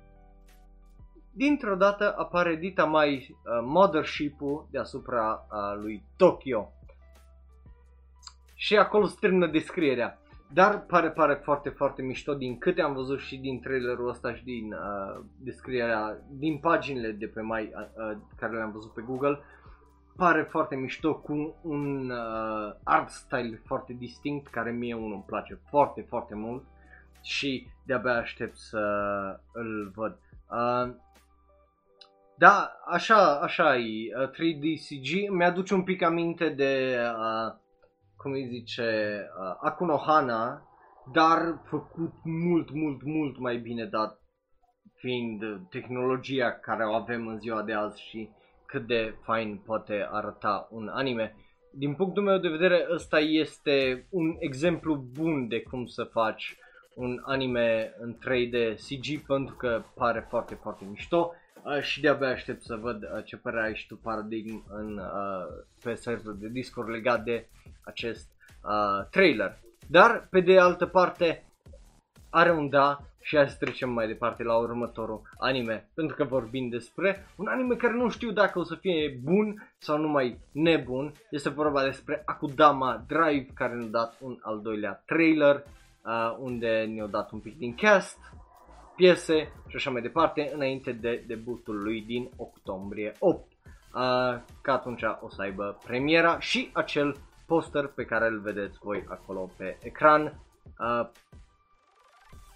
[1.32, 6.72] dintr-o dată apare dita mai uh, mothership-ul deasupra uh, lui Tokyo
[8.56, 10.18] și acolo se termină descrierea.
[10.54, 14.44] Dar pare, pare foarte, foarte mișto din câte am văzut și din trailerul ăsta și
[14.44, 19.40] din uh, descrierea, din paginile de pe mai, uh, uh, care le-am văzut pe Google.
[20.16, 25.60] Pare foarte mișto cu un uh, art style foarte distinct care mie unul îmi place
[25.70, 26.64] foarte, foarte mult
[27.22, 28.80] și de-abia aștept să
[29.54, 30.20] îl văd.
[30.50, 30.96] Uh,
[32.38, 37.54] da, așa, așa e, uh, 3D CG, mi-aduce un pic aminte de uh,
[38.18, 40.62] cum îi zice, uh, Akunohana,
[41.12, 44.20] dar făcut mult, mult, mult mai bine, dat
[44.96, 48.30] fiind tehnologia care o avem în ziua de azi și
[48.66, 51.36] cât de fain poate arăta un anime.
[51.72, 56.58] Din punctul meu de vedere, ăsta este un exemplu bun de cum să faci
[56.96, 62.64] un anime în 3D CG pentru că pare foarte, foarte mișto uh, și de-abia aștept
[62.64, 66.90] să văd uh, ce părere ai și tu Paradigm în, uh, pe serverul de Discord
[66.90, 67.48] legat de
[67.82, 68.30] acest
[68.64, 69.58] uh, trailer.
[69.88, 71.44] Dar, pe de altă parte,
[72.30, 76.70] are un da și hai să trecem mai departe la următorul anime, pentru că vorbim
[76.70, 81.14] despre un anime care nu știu dacă o să fie bun sau numai nebun.
[81.30, 85.64] Este vorba despre Akudama Drive, care ne-a dat un al doilea trailer,
[86.04, 88.18] uh, unde ne-a dat un pic din cast,
[88.96, 93.52] piese și așa mai departe, înainte de debutul lui din octombrie 8.
[93.94, 94.02] Uh,
[94.62, 99.50] ca atunci o să aibă premiera și acel poster pe care îl vedeți voi acolo
[99.58, 100.40] pe ecran
[100.80, 101.10] uh,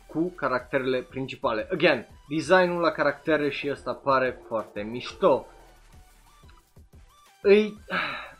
[0.07, 1.67] cu caracterele principale.
[1.71, 5.45] Again, designul la caractere și ăsta pare foarte mișto.
[7.41, 7.77] Îi,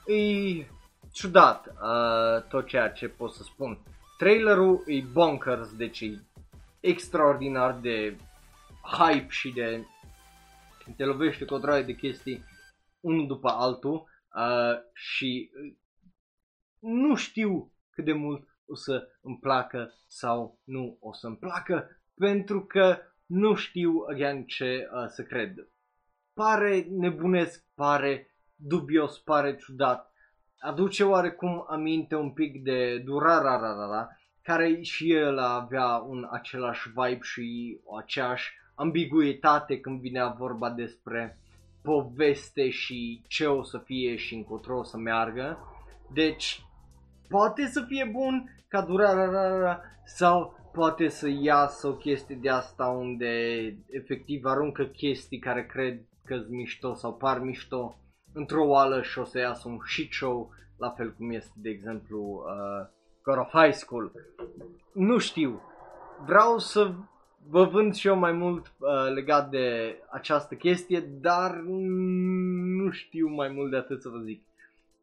[0.06, 0.68] îi
[1.12, 3.80] ciudat uh, tot ceea ce pot să spun.
[4.18, 6.22] Trailerul e bonkers, deci e
[6.80, 8.18] extraordinar de
[8.84, 9.86] hype și de
[10.96, 12.44] te lovește cu o de chestii
[13.00, 15.52] unul după altul uh, și
[16.80, 22.02] nu știu cât de mult o să îmi placă sau nu o să îmi placă,
[22.16, 25.70] pentru că nu știu, again, ce uh, să cred.
[26.34, 30.12] Pare nebunesc, pare dubios, pare ciudat.
[30.60, 34.10] Aduce oarecum aminte un pic de Durararara,
[34.42, 41.40] care și el avea un același vibe și o aceeași ambiguitate când vine vorba despre
[41.82, 45.58] poveste și ce o să fie și încotro o să meargă.
[46.14, 46.62] Deci
[47.28, 53.28] poate să fie bun ca durarea sau poate să iasă o chestie de asta unde
[53.90, 58.00] efectiv aruncă chestii care cred că sunt mișto sau par mișto
[58.38, 62.20] într-o oală și o să iasă un shit show, la fel cum este de exemplu
[62.20, 62.88] uh,
[63.24, 64.12] God of High School.
[64.94, 65.62] Nu știu,
[66.26, 66.94] vreau să
[67.50, 71.56] vă vând și eu mai mult uh, legat de această chestie, dar
[72.78, 74.44] nu știu mai mult de atât să vă zic.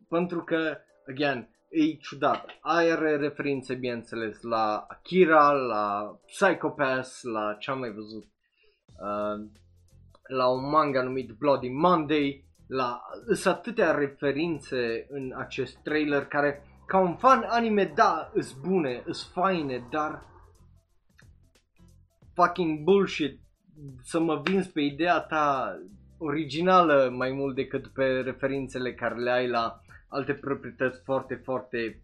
[0.09, 0.77] Pentru că,
[1.09, 2.47] again, e ciudat.
[2.61, 9.47] Are referințe, bineînțeles, la Akira, la Psychopath, la ce am mai văzut, uh,
[10.27, 13.03] la un manga numit Bloody Monday, la
[13.33, 19.33] sunt atâtea referințe în acest trailer care ca un fan anime, da, îs bune, îs
[19.33, 20.23] faine, dar
[22.35, 23.41] fucking bullshit.
[24.03, 25.77] Să mă vinzi pe ideea ta
[26.19, 32.03] originală mai mult decât pe referințele care le ai la alte proprietăți foarte, foarte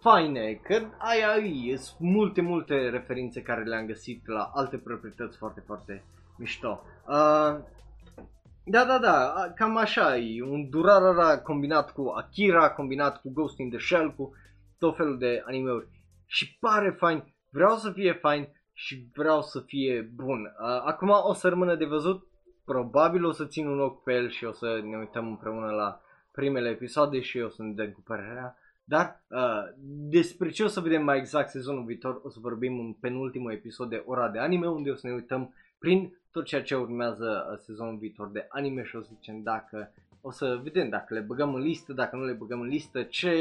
[0.00, 5.62] faine, că aia e, sunt multe, multe referințe care le-am găsit la alte proprietăți foarte,
[5.66, 6.04] foarte
[6.38, 6.82] mișto.
[7.08, 7.62] Uh,
[8.66, 13.70] da, da, da, cam așa e, un Durarara combinat cu Akira, combinat cu Ghost in
[13.70, 14.32] the Shell, cu
[14.78, 15.88] tot felul de animeuri
[16.26, 20.40] și pare fain, vreau să fie fain și vreau să fie bun.
[20.40, 22.26] Uh, acum o să rămână de văzut,
[22.64, 26.00] probabil o să țin un ochi pe el și o să ne uităm împreună la
[26.32, 28.58] primele episoade și o să ne dăm cu părerea.
[28.84, 29.62] Dar uh,
[30.08, 33.88] despre ce o să vedem mai exact sezonul viitor o să vorbim în penultimul episod
[33.88, 37.58] de Ora de Anime unde o să ne uităm prin tot ceea ce urmează uh,
[37.58, 41.54] sezonul viitor de anime și o să zicem dacă o să vedem dacă le băgăm
[41.54, 43.34] în listă, dacă nu le băgăm în listă, ce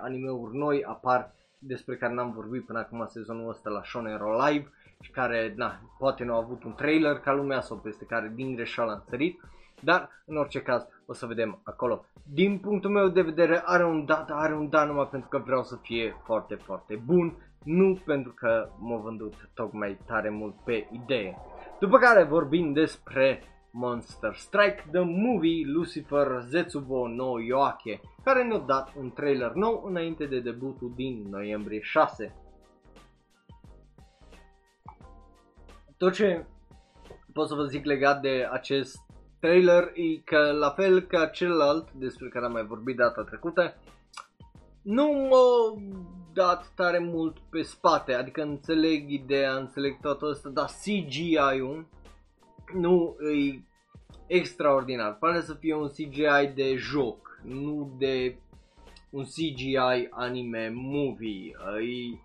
[0.00, 4.70] anime-uri noi apar despre care n-am vorbit până acum sezonul ăsta la Shonen Ro Live
[5.00, 8.54] și care, na, poate nu au avut un trailer ca lumea sau peste care din
[8.54, 9.40] greșeală am sărit,
[9.80, 12.04] dar în orice caz o să vedem acolo.
[12.32, 15.38] Din punctul meu de vedere are un da, dar are un da numai pentru că
[15.38, 20.88] vreau să fie foarte, foarte bun, nu pentru că m-a vândut tocmai tare mult pe
[20.92, 21.36] idee.
[21.80, 28.92] După care vorbim despre Monster Strike The Movie Lucifer Zetsubo no Yoake, care ne-a dat
[28.96, 32.34] un trailer nou înainte de debutul din noiembrie 6.
[35.96, 36.46] Tot ce
[37.32, 38.98] pot să vă zic legat de acest
[39.40, 43.74] trailer e că la fel ca celălalt despre care am mai vorbit data trecută,
[44.82, 45.82] nu m-a
[46.32, 51.88] dat tare mult pe spate, adică înțeleg ideea, înțeleg tot asta, dar CGI-ul
[52.74, 53.62] nu e
[54.26, 55.14] extraordinar.
[55.14, 58.38] Pare să fie un CGI de joc, nu de
[59.10, 61.56] un CGI anime movie.
[61.80, 62.22] E,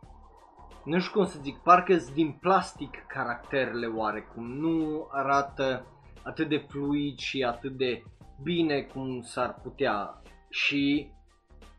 [0.86, 5.86] nu știu cum să zic, parcă din plastic caracterele oarecum, nu arată
[6.24, 8.04] atât de fluid și atât de
[8.44, 10.22] bine cum s-ar putea.
[10.50, 11.12] Și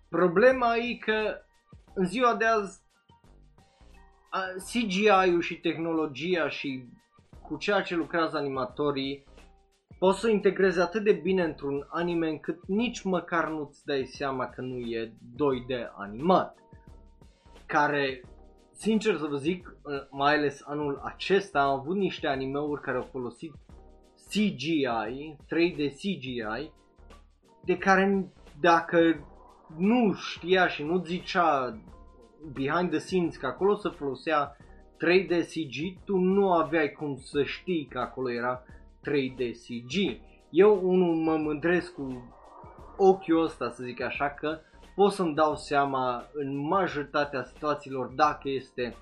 [0.08, 1.38] problema e că
[1.94, 2.82] în ziua de azi
[4.56, 6.84] CGI-ul și tehnologia și
[7.42, 9.24] cu ceea ce lucrează animatorii
[9.98, 14.60] poți să integrezi atât de bine într-un anime încât nici măcar nu-ți dai seama că
[14.60, 16.58] nu e 2D animat.
[17.66, 18.22] Care,
[18.72, 19.76] sincer să vă zic,
[20.10, 23.52] mai ales anul acesta am avut niște animeuri care au folosit
[24.28, 26.72] CGI, 3D CGI,
[27.64, 29.26] de care dacă
[29.76, 31.78] nu știa și nu zicea
[32.52, 34.56] behind the scenes că acolo se folosea
[34.96, 38.62] 3D CG, tu nu aveai cum să știi că acolo era
[39.00, 40.20] 3D CG.
[40.50, 42.34] Eu unul mă mândresc cu
[42.96, 44.58] ochiul ăsta, să zic așa, că
[44.94, 48.96] pot să-mi dau seama în majoritatea situațiilor dacă este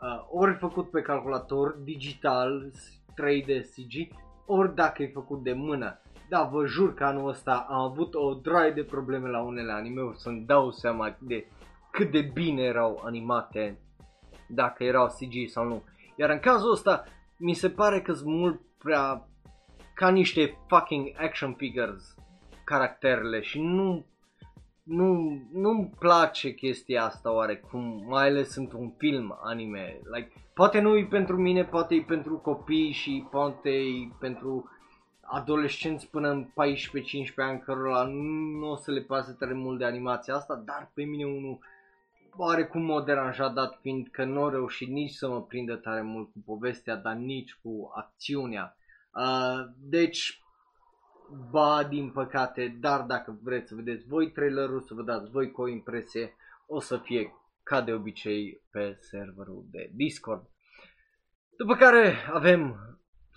[0.00, 2.70] uh, ori făcut pe calculator digital
[3.10, 6.00] 3D CG, ori dacă e făcut de mână.
[6.28, 10.18] Da, vă jur că anul ăsta am avut o droaie de probleme la unele anime-uri
[10.18, 11.46] să-mi dau seama de
[11.90, 13.78] cât de bine erau animate,
[14.48, 15.82] dacă erau CG sau nu.
[16.16, 17.04] Iar în cazul ăsta,
[17.36, 19.28] mi se pare că sunt mult prea
[19.94, 22.14] ca niște fucking action figures
[22.64, 24.06] caracterele și nu
[24.86, 30.00] nu, nu-mi place chestia asta oarecum, mai ales într-un film anime.
[30.14, 34.70] Like, poate nu e pentru mine, poate e pentru copii și poate e pentru
[35.26, 36.50] adolescenți până în 14-15
[37.36, 38.02] ani cărora
[38.58, 41.58] nu o să le pasă tare mult de animația asta, dar pe mine unul
[42.36, 46.32] oarecum m-a deranjat dat fiind că nu au reușit nici să mă prindă tare mult
[46.32, 48.76] cu povestea, dar nici cu acțiunea.
[49.12, 50.42] Uh, deci,
[51.50, 55.62] ba din păcate, dar dacă vreți să vedeți voi trailerul, să vă dați voi cu
[55.62, 60.46] o impresie, o să fie ca de obicei pe serverul de Discord.
[61.56, 62.76] După care avem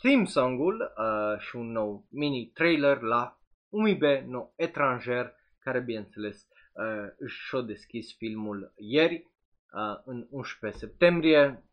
[0.02, 3.38] theme song-ul uh, și un nou mini trailer la
[3.70, 9.28] Umibe no Etranger, care bineînțeles uh, își a deschis filmul ieri,
[9.74, 11.64] uh, în 11 septembrie.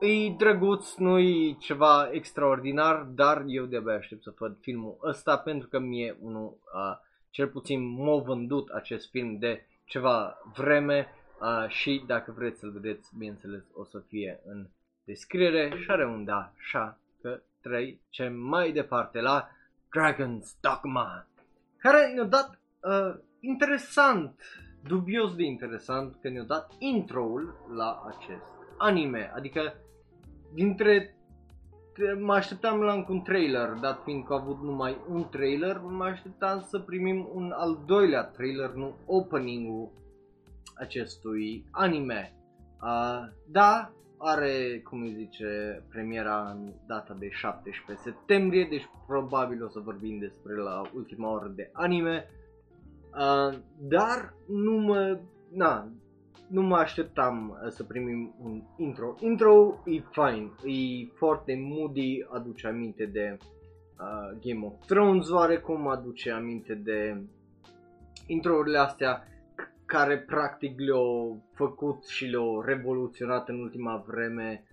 [0.00, 5.68] E drăguț, nu e ceva extraordinar, dar eu de-abia aștept să văd filmul ăsta pentru
[5.68, 6.96] că mie unul, uh,
[7.30, 11.08] cel puțin m-a vândut acest film de ceva vreme
[11.40, 14.68] uh, și dacă vreți să-l vedeți, bineînțeles, o să fie în
[15.04, 19.48] descriere și are un da, așa că trecem mai departe la
[19.96, 21.26] Dragon's Dogma,
[21.76, 24.40] care ne-a dat uh, interesant,
[24.82, 29.74] dubios de interesant că ne-a dat intro-ul la acest anime, adică
[30.54, 31.18] dintre
[32.18, 36.66] mă așteptam la un trailer, dat fiind că a avut numai un trailer, mă așteptam
[36.68, 39.90] să primim un al doilea trailer, nu opening-ul
[40.74, 42.32] acestui anime.
[42.82, 49.68] Uh, da, are, cum îi zice, premiera în data de 17 septembrie, deci probabil o
[49.68, 52.30] să vorbim despre la ultima oră de anime.
[53.12, 55.18] Uh, dar nu mă,
[55.52, 55.88] na,
[56.48, 59.14] nu mă așteptam uh, să primim un intro.
[59.20, 66.30] Intro e fine, e foarte moody, aduce aminte de uh, Game of Thrones oarecum, aduce
[66.30, 67.22] aminte de
[68.26, 69.22] introurile astea
[69.88, 74.64] care practic le-au făcut și le-au revoluționat în ultima vreme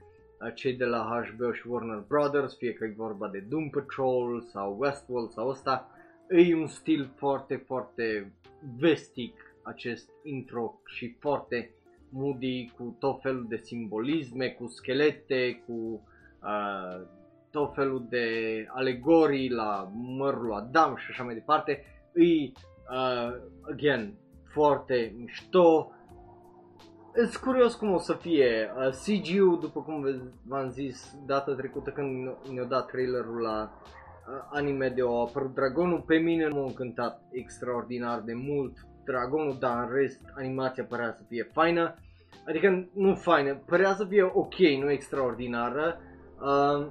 [0.41, 4.41] uh, cei de la HBO și Warner Brothers, fie că e vorba de Doom Patrol
[4.41, 5.89] sau Westworld sau ăsta,
[6.29, 8.33] e un stil foarte, foarte
[8.79, 11.71] vestic acest intro și foarte
[12.09, 16.07] moody cu tot felul de simbolisme, cu schelete, cu
[16.43, 17.01] uh,
[17.51, 18.27] tot felul de
[18.69, 21.83] alegorii la mărul Adam și așa mai departe.
[22.13, 22.53] Îi,
[22.91, 23.35] uh,
[23.71, 24.13] again,
[24.55, 25.91] foarte mișto.
[27.13, 28.71] Sunt curios cum o să fie.
[28.75, 30.05] Uh, CG-ul, după cum
[30.47, 36.01] v-am zis data trecută când ne-a dat trailerul la uh, anime de o apărut dragonul,
[36.01, 41.23] pe mine nu m-a încântat extraordinar de mult dragonul, dar în rest animația părea să
[41.27, 41.95] fie faină.
[42.47, 45.99] Adică nu faină, părea să fie ok, nu extraordinară.
[46.39, 46.87] Uh,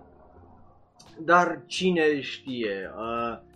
[1.18, 2.90] dar cine știe.
[2.96, 3.52] Uh,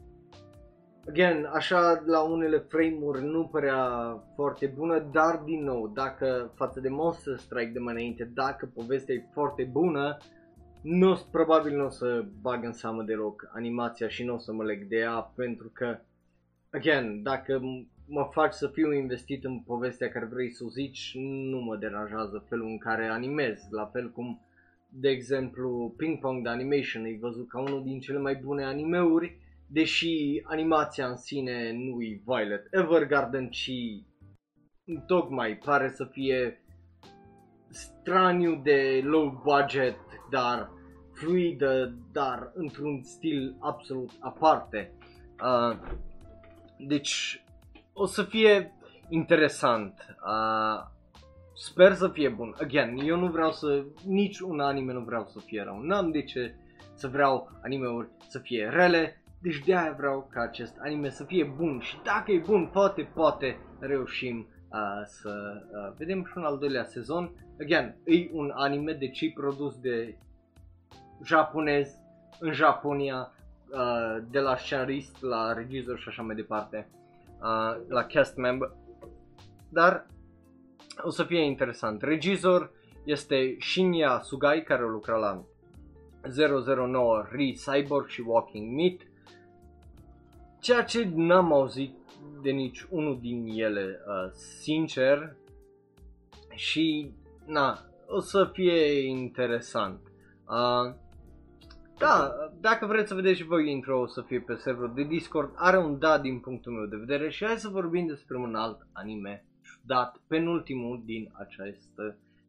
[1.08, 3.86] again, așa la unele frame-uri nu părea
[4.34, 9.14] foarte bună, dar din nou, dacă față de Monster Strike de mai înainte, dacă povestea
[9.14, 10.16] e foarte bună,
[10.82, 14.64] nu, probabil nu o să bag în seamă deloc animația și nu o să mă
[14.64, 15.98] leg de ea, pentru că,
[16.70, 17.60] again, dacă
[18.06, 21.12] mă faci să fiu investit în povestea care vrei să o zici,
[21.50, 24.40] nu mă deranjează felul în care animez, la fel cum,
[24.88, 29.38] de exemplu, Ping Pong de Animation e văzut ca unul din cele mai bune animeuri,
[29.70, 33.70] deși animația în sine nu e Violet Evergarden, ci
[35.06, 36.62] tocmai pare să fie
[37.68, 39.98] straniu de low budget,
[40.30, 40.70] dar
[41.12, 44.92] fluidă, dar într-un stil absolut aparte.
[45.42, 45.78] Uh,
[46.78, 47.44] deci
[47.92, 48.72] o să fie
[49.08, 50.16] interesant.
[50.26, 50.86] Uh,
[51.54, 52.54] sper să fie bun.
[52.60, 55.80] Again, eu nu vreau să, nici un anime nu vreau să fie rău.
[55.80, 56.54] N-am de ce
[56.94, 61.44] să vreau animeuri să fie rele, deci de aia vreau ca acest anime să fie
[61.56, 66.58] bun și dacă e bun, poate, poate reușim uh, să uh, vedem și un al
[66.58, 67.30] doilea sezon.
[67.60, 70.18] Again, e un anime de ce produs de
[71.24, 71.98] japonez
[72.40, 73.32] în Japonia,
[73.70, 76.88] uh, de la scenarist la regizor și așa mai departe,
[77.40, 78.72] uh, la cast member.
[79.68, 80.06] Dar
[81.02, 82.02] o să fie interesant.
[82.02, 82.72] Regizor
[83.04, 85.44] este Shinya Sugai care a lucrat la
[86.86, 89.07] 009 Re Cyborg și Walking Meat
[90.60, 91.94] Ceea ce n-am auzit
[92.42, 95.36] de nici unul din ele, uh, sincer,
[96.54, 97.12] și
[97.46, 100.00] na, o să fie interesant.
[100.48, 100.94] Uh,
[101.98, 105.52] da, dacă vreți să vedeți și voi intro o să fie pe serverul de Discord,
[105.56, 108.86] are un da din punctul meu de vedere și hai să vorbim despre un alt
[108.92, 111.92] anime ciudat, penultimul din acest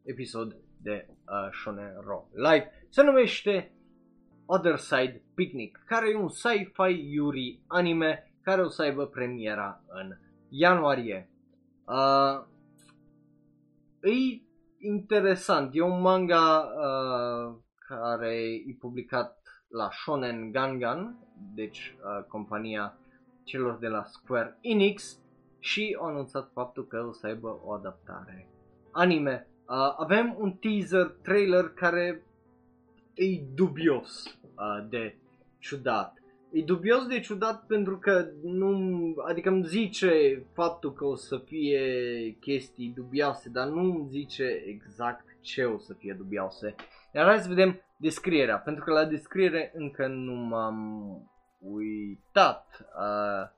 [0.02, 2.86] episod de uh, Shonen Ro Live.
[2.88, 3.72] Se numește
[4.52, 10.16] Other Side Picnic, care e un sci-fi yuri anime care o să aibă premiera în
[10.48, 11.30] ianuarie.
[11.84, 12.44] Uh,
[14.00, 14.42] e
[14.78, 17.56] interesant, e un manga uh,
[17.88, 18.34] care
[18.66, 21.16] e publicat la Shonen Gangan,
[21.54, 22.98] deci uh, compania
[23.44, 25.18] celor de la Square Enix
[25.58, 28.48] și au anunțat faptul că o să aibă o adaptare
[28.90, 29.48] anime.
[29.68, 32.24] Uh, avem un teaser trailer care
[33.14, 35.16] e dubios uh, de
[35.58, 36.14] ciudat.
[36.52, 41.82] E dubios de ciudat pentru că nu, adică îmi zice faptul că o să fie
[42.40, 46.74] chestii dubioase, dar nu îmi zice exact ce o să fie dubioase.
[47.14, 50.78] Iar hai să vedem descrierea, pentru că la descriere încă nu m-am
[51.58, 52.88] uitat.
[52.96, 53.48] Uh,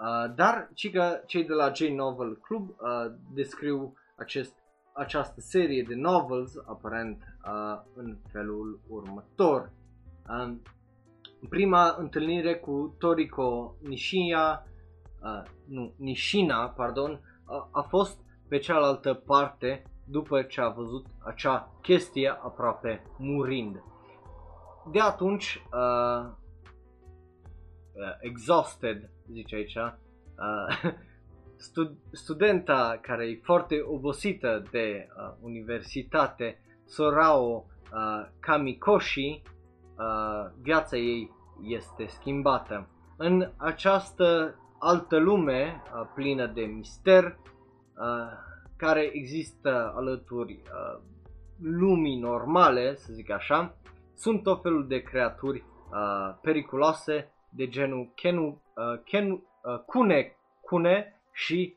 [0.00, 4.54] uh, dar ci că cei de la J-Novel Club uh, descriu acest,
[4.92, 9.70] această serie de novels, aparent, uh, în felul următor.
[10.30, 10.56] Uh,
[11.48, 14.62] prima întâlnire cu Toriko Nishina,
[15.22, 21.72] uh, nu, Nishina, pardon, uh, a fost pe cealaltă parte după ce a văzut acea
[21.82, 23.82] chestie aproape murind.
[24.92, 26.30] De atunci, uh,
[27.92, 30.92] uh, exhausted, zice aici, uh,
[31.56, 39.42] stud- studenta care e foarte obosită de uh, universitate, Sorao uh, Kamikoshi,
[40.00, 41.30] uh, viața ei
[41.62, 42.88] este schimbată.
[43.16, 51.02] În această altă lume uh, plină de mister, uh, care există alături uh,
[51.62, 53.74] lumii normale, să zic așa,
[54.14, 59.40] sunt tot felul de creaturi uh, periculoase de genul Kenu, uh, Ken, uh,
[59.86, 61.76] Kune, Kune și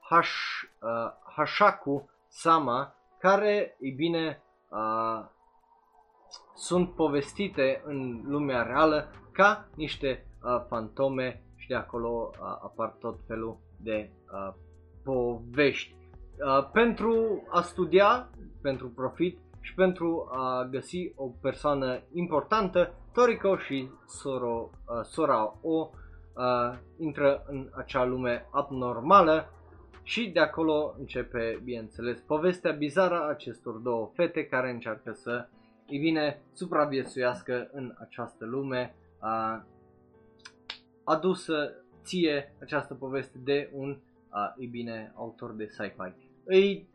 [0.00, 0.32] Hash,
[0.80, 5.24] uh, Hashaku Sama, care, e bine, uh,
[6.58, 13.18] sunt povestite în lumea reală ca niște uh, fantome și de acolo uh, apar tot
[13.26, 14.54] felul de uh,
[15.04, 15.94] povești.
[15.94, 18.30] Uh, pentru a studia,
[18.62, 25.90] pentru profit și pentru a găsi o persoană importantă, Toriko și Soro, uh, Sora O
[25.90, 29.52] uh, intră în acea lume abnormală
[30.02, 35.48] și de acolo începe, bineînțeles, povestea bizară a acestor două fete care încearcă să,
[35.88, 39.62] îi bine, supraviețuiască în această lume uh,
[41.04, 41.72] adusă
[42.04, 46.12] ție această poveste de un, uh, e bine, autor de sci-fi.
[46.44, 46.88] Îi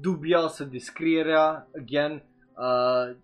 [0.00, 2.22] dubioasă descrierea, again,
[2.56, 3.16] uh,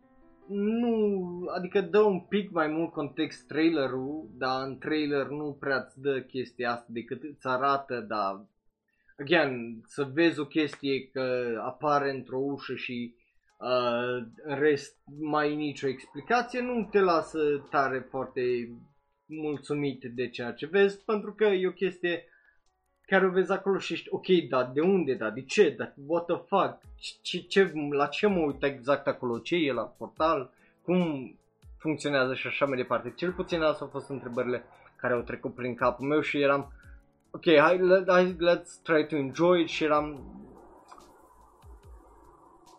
[0.48, 6.00] nu, adică dă un pic mai mult context trailerul, dar în trailer nu prea îți
[6.00, 8.46] dă chestia asta decât îți arată, dar,
[9.18, 13.14] again, să vezi o chestie că apare într-o ușă și
[13.58, 17.38] uh, în rest mai nicio explicație, nu te lasă
[17.70, 18.40] tare foarte
[19.26, 22.24] mulțumit de ceea ce vezi, pentru că e o chestie
[23.06, 26.24] care o vezi acolo și ești ok, dar de unde, da, de ce, da, what
[26.26, 26.80] the fuck,
[27.22, 30.50] ce, ce, la ce mă uit exact acolo, ce e la portal,
[30.82, 31.32] cum
[31.78, 33.12] funcționează și așa mai departe.
[33.16, 34.64] Cel puțin astea au fost întrebările
[34.96, 36.72] care au trecut prin capul meu și eram,
[37.30, 40.20] ok, hai, let, hai let's try to enjoy it și eram,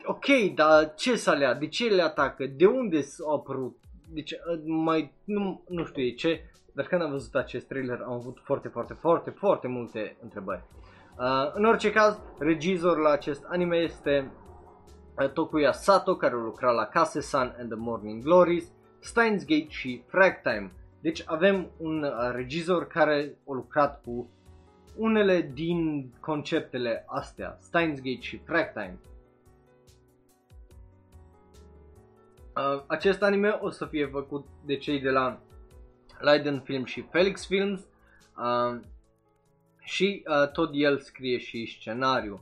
[0.10, 3.78] ok, dar ce să alea, de ce le atacă, de unde s-au apărut,
[4.14, 4.34] deci
[4.66, 6.44] mai, nu, nu știu de ce,
[6.74, 10.64] dar când am văzut acest trailer am avut foarte, foarte, foarte, foarte multe întrebări.
[11.18, 14.32] Uh, în orice caz, regizor la acest anime este
[15.22, 20.04] uh, Tokuya Sato, care a lucrat la Kase-san and the Morning Glories, Steins Gate și
[20.08, 20.72] Frag Time.
[21.02, 24.30] Deci avem un uh, regizor care a lucrat cu
[24.96, 28.72] unele din conceptele astea, Steins Gate și Frag
[32.60, 35.40] Uh, acest anime o să fie făcut de cei de la
[36.20, 37.80] Leiden Film și Felix Films
[38.38, 38.80] uh,
[39.80, 42.42] și uh, tot el scrie și scenariu.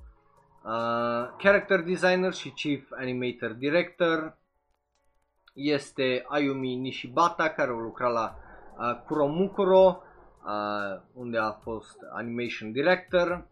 [0.63, 4.37] Uh, character designer și chief animator director
[5.53, 8.35] este Ayumi Nishibata care a lucrat la
[8.77, 10.01] uh, Kuromukuro
[10.45, 13.47] uh, unde a fost animation director.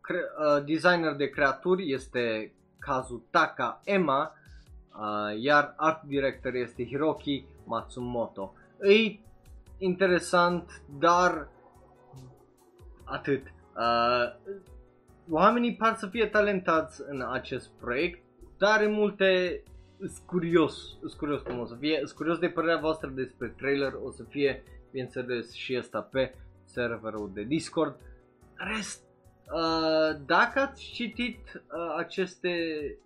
[0.00, 4.32] Cre- uh, designer de creaturi este Kazutaka Ema
[4.98, 8.54] Uh, iar art director este Hiroki Matsumoto.
[8.80, 9.18] E
[9.78, 11.48] interesant, dar
[13.04, 13.42] atât.
[13.76, 14.56] Uh,
[15.30, 18.22] oamenii par să fie talentați în acest proiect,
[18.58, 19.62] dar are multe
[19.98, 23.92] sunt curios, sunt curios cum o să fie, sunt curios de părerea voastră despre trailer,
[24.04, 26.34] o să fie, bineînțeles, și asta pe
[26.64, 27.96] serverul de Discord.
[28.54, 29.02] Rest,
[29.52, 32.52] uh, dacă ați citit uh, aceste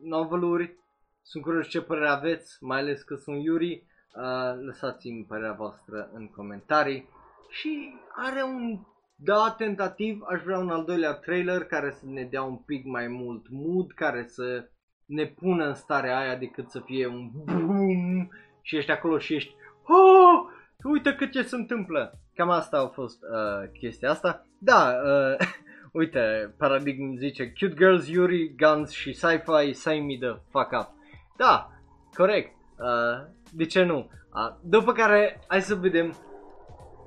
[0.03, 0.76] noveluri,
[1.22, 3.86] sunt curios ce părere aveți, mai ales că sunt Yuri.
[4.16, 7.08] Uh, lăsați-mi părerea voastră în comentarii.
[7.50, 8.80] Și are un
[9.14, 13.08] da tentativ, aș vrea un al doilea trailer care să ne dea un pic mai
[13.08, 14.68] mult mood, care să
[15.06, 18.28] ne pună în starea aia decât să fie un boom
[18.62, 20.52] și ești acolo și ești oh,
[20.84, 22.18] uite cât ce se întâmplă.
[22.34, 24.46] Cam asta a fost uh, chestia asta.
[24.58, 25.46] Da, uh,
[26.00, 30.90] uite, Paradigm zice Cute Girls, Yuri, Guns și Sci-Fi, sign me the fuck up.
[31.37, 31.70] Da,
[32.14, 32.57] corect.
[32.78, 34.11] Uh, de ce nu?
[34.35, 36.14] Uh, după care, hai să vedem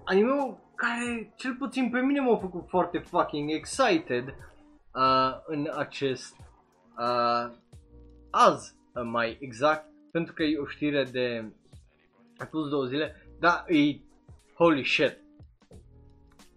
[0.05, 4.27] anime care cel puțin pe mine m-a făcut foarte fucking excited
[4.93, 6.35] uh, în acest
[6.97, 7.51] uh,
[8.29, 11.51] azi uh, mai exact pentru că e o știre de
[12.37, 13.99] acum două zile, dar e
[14.53, 15.17] holy shit.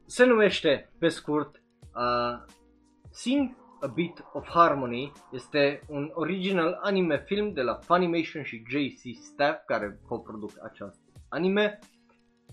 [0.07, 1.63] Se numește pe scurt
[1.95, 2.45] uh,
[3.11, 9.23] Sing a Bit of Harmony este un original anime film de la Funimation și JC
[9.23, 11.79] Staff care coproduc acest anime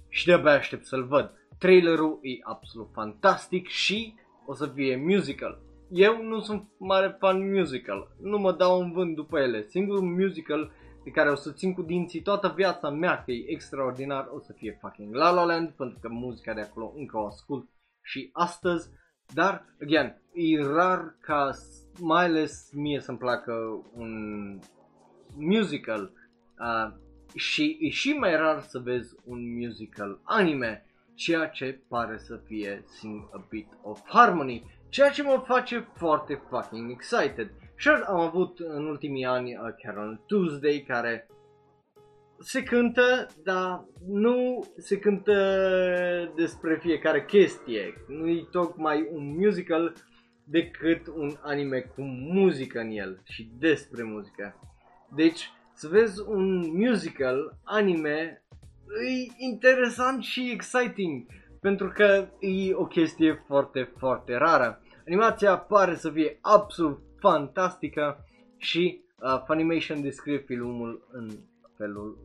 [0.09, 1.32] și de-abia aștept să-l văd.
[1.57, 4.15] Trailerul e absolut fantastic și
[4.45, 5.61] o să fie musical.
[5.89, 9.65] Eu nu sunt mare fan musical, nu mă dau în vânt după ele.
[9.67, 10.71] Singurul musical
[11.03, 14.53] pe care o să țin cu dinții toată viața mea că e extraordinar o să
[14.53, 17.69] fie fucking La La Land pentru că muzica de acolo încă o ascult
[18.01, 18.89] și astăzi
[19.34, 21.51] dar, again, e rar ca,
[21.99, 24.13] mai ales mie să-mi placă un
[25.36, 26.11] musical
[26.59, 26.93] uh,
[27.36, 32.84] și e și mai rar să vezi un musical anime, ceea ce pare să fie
[32.88, 37.51] Sing a Bit of Harmony, ceea ce mă face foarte fucking excited.
[37.76, 41.28] Și am avut în ultimii ani uh, Carol Tuesday care
[42.45, 45.33] se cântă, dar nu se cântă
[46.35, 47.93] despre fiecare chestie.
[48.07, 49.93] Nu e tocmai un musical
[50.43, 54.59] decât un anime cu muzică în el și despre muzică.
[55.15, 58.43] Deci, să vezi un musical anime
[59.07, 61.25] e interesant și exciting
[61.61, 64.81] pentru că e o chestie foarte, foarte rară.
[65.07, 68.25] Animația pare să fie absolut fantastică
[68.57, 71.29] și uh, Funimation descrie filmul în
[71.78, 72.17] felul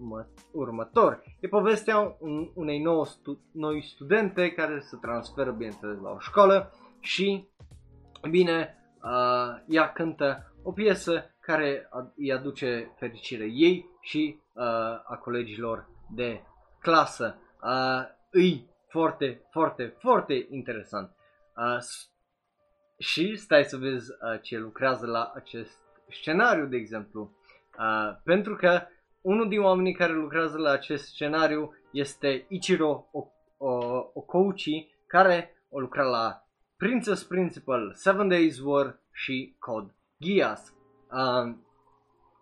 [0.53, 1.23] următor.
[1.41, 6.73] E povestea un, unei nouă stu- noi studente care se transferă, bineînțeles, la o școală
[7.01, 7.49] și,
[8.31, 14.65] bine, uh, ea cântă o piesă care îi aduce fericire ei și uh,
[15.05, 16.43] a colegilor de
[16.81, 17.39] clasă.
[17.63, 21.17] Uh, îi foarte, foarte, foarte interesant.
[21.57, 21.79] Uh,
[22.99, 25.79] și stai să vezi uh, ce lucrează la acest
[26.09, 27.37] scenariu, de exemplu.
[27.79, 28.83] Uh, pentru că
[29.23, 33.07] unul din oamenii care lucrează la acest scenariu este Ichiro
[34.13, 36.43] Okouchi, care a lucrat la
[36.77, 40.75] Princess Principal, Seven Days War și Code Geass.
[41.11, 41.55] Uh,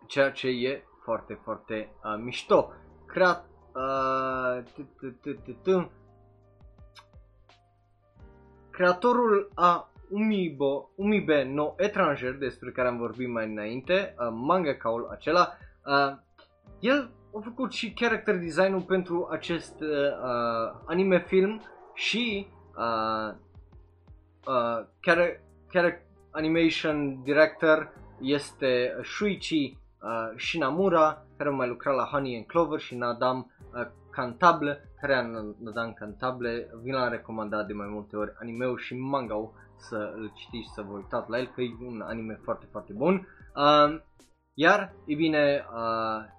[0.07, 2.71] ceea ce e foarte, foarte uh, mișto.
[3.05, 3.45] Creat...
[3.75, 4.63] Uh,
[8.69, 15.57] creatorul a Umibo, Umibe no Etranger, despre care am vorbit mai înainte, uh, manga-caul acela,
[15.85, 16.17] uh,
[16.79, 21.61] el a făcut și character design-ul pentru acest uh, anime film
[21.93, 23.35] și uh,
[24.47, 26.01] uh, character
[26.31, 32.95] animation director este Shuichi uh, Shinamura, care a mai lucrat la Honey and Clover și
[32.95, 35.21] Nadam uh, Cantable, care a
[35.59, 40.67] Nadam Cantable, vi l-am recomandat de mai multe ori anime și manga să îl citiți
[40.67, 43.27] și să vă uitați la el, că e un anime foarte, foarte bun.
[43.55, 44.01] Uh,
[44.53, 46.37] iar, e bine, uh,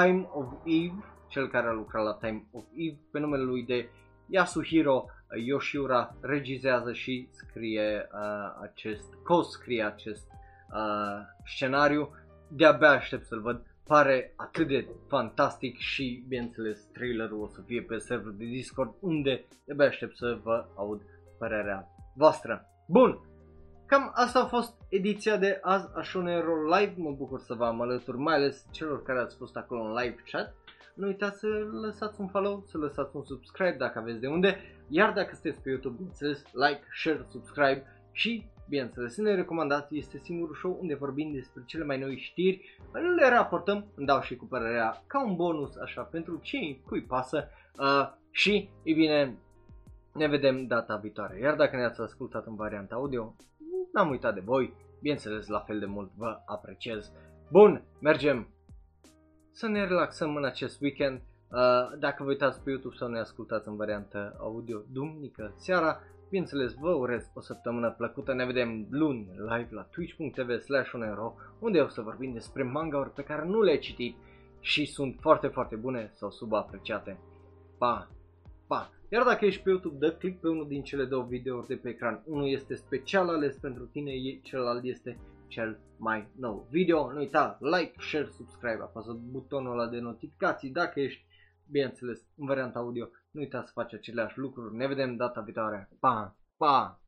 [0.00, 3.88] Time of Eve, cel care a lucrat la Time of Eve, pe numele lui de
[4.26, 5.06] Yasuhiro
[5.44, 10.26] Yoshiura, regizează și scrie uh, acest, co-scrie acest
[10.74, 12.10] uh, scenariu.
[12.48, 13.66] De-abia aștept să-l văd.
[13.86, 19.44] Pare atât de fantastic și, bineînțeles, trailerul o să fie pe serverul de Discord, unde
[19.64, 21.02] de-abia aștept să vă aud
[21.38, 22.66] părerea voastră.
[22.88, 23.20] Bun,
[23.92, 26.94] cam asta a fost ediția de azi a Shonero Live.
[26.96, 30.22] Mă bucur să vă am alături, mai ales celor care ați fost acolo în live
[30.30, 30.54] chat.
[30.94, 31.46] Nu uitați să
[31.82, 34.56] lăsați un follow, să lăsați un subscribe dacă aveți de unde.
[34.88, 40.54] Iar dacă sunteți pe YouTube, bineînțeles, like, share, subscribe și, bineînțeles, ne recomandați, este singurul
[40.54, 45.02] show unde vorbim despre cele mai noi știri, le raportăm, îmi dau și cu părerea
[45.06, 47.48] ca un bonus, așa, pentru cei cui pasă.
[47.78, 49.38] Uh, și, e bine,
[50.12, 51.38] ne vedem data viitoare.
[51.38, 53.34] Iar dacă ne-ați ascultat în varianta audio,
[53.92, 57.12] n-am uitat de voi, bineînțeles la fel de mult vă apreciez.
[57.50, 58.48] Bun, mergem
[59.50, 61.20] să ne relaxăm în acest weekend.
[61.50, 66.74] Uh, dacă vă uitați pe YouTube sau ne ascultați în variantă audio duminică seara, bineînțeles
[66.74, 68.34] vă urez o săptămână plăcută.
[68.34, 70.92] Ne vedem luni live la twitch.tv slash
[71.58, 74.16] unde o să vorbim despre manga-uri pe care nu le-ai citit
[74.60, 77.18] și sunt foarte, foarte bune sau subapreciate.
[77.78, 78.08] Pa!
[78.66, 78.90] Pa!
[79.12, 81.88] Iar dacă ești pe YouTube, dă click pe unul din cele două videouri de pe
[81.88, 82.22] ecran.
[82.26, 87.12] Unul este special ales pentru tine, celălalt este cel mai nou video.
[87.12, 91.24] Nu uita, like, share, subscribe, apasă butonul ăla de notificații dacă ești,
[91.70, 93.08] bineînțeles, în varianta audio.
[93.30, 94.76] Nu uita să faci aceleași lucruri.
[94.76, 95.88] Ne vedem data viitoare.
[96.00, 96.36] Pa!
[96.56, 97.01] Pa!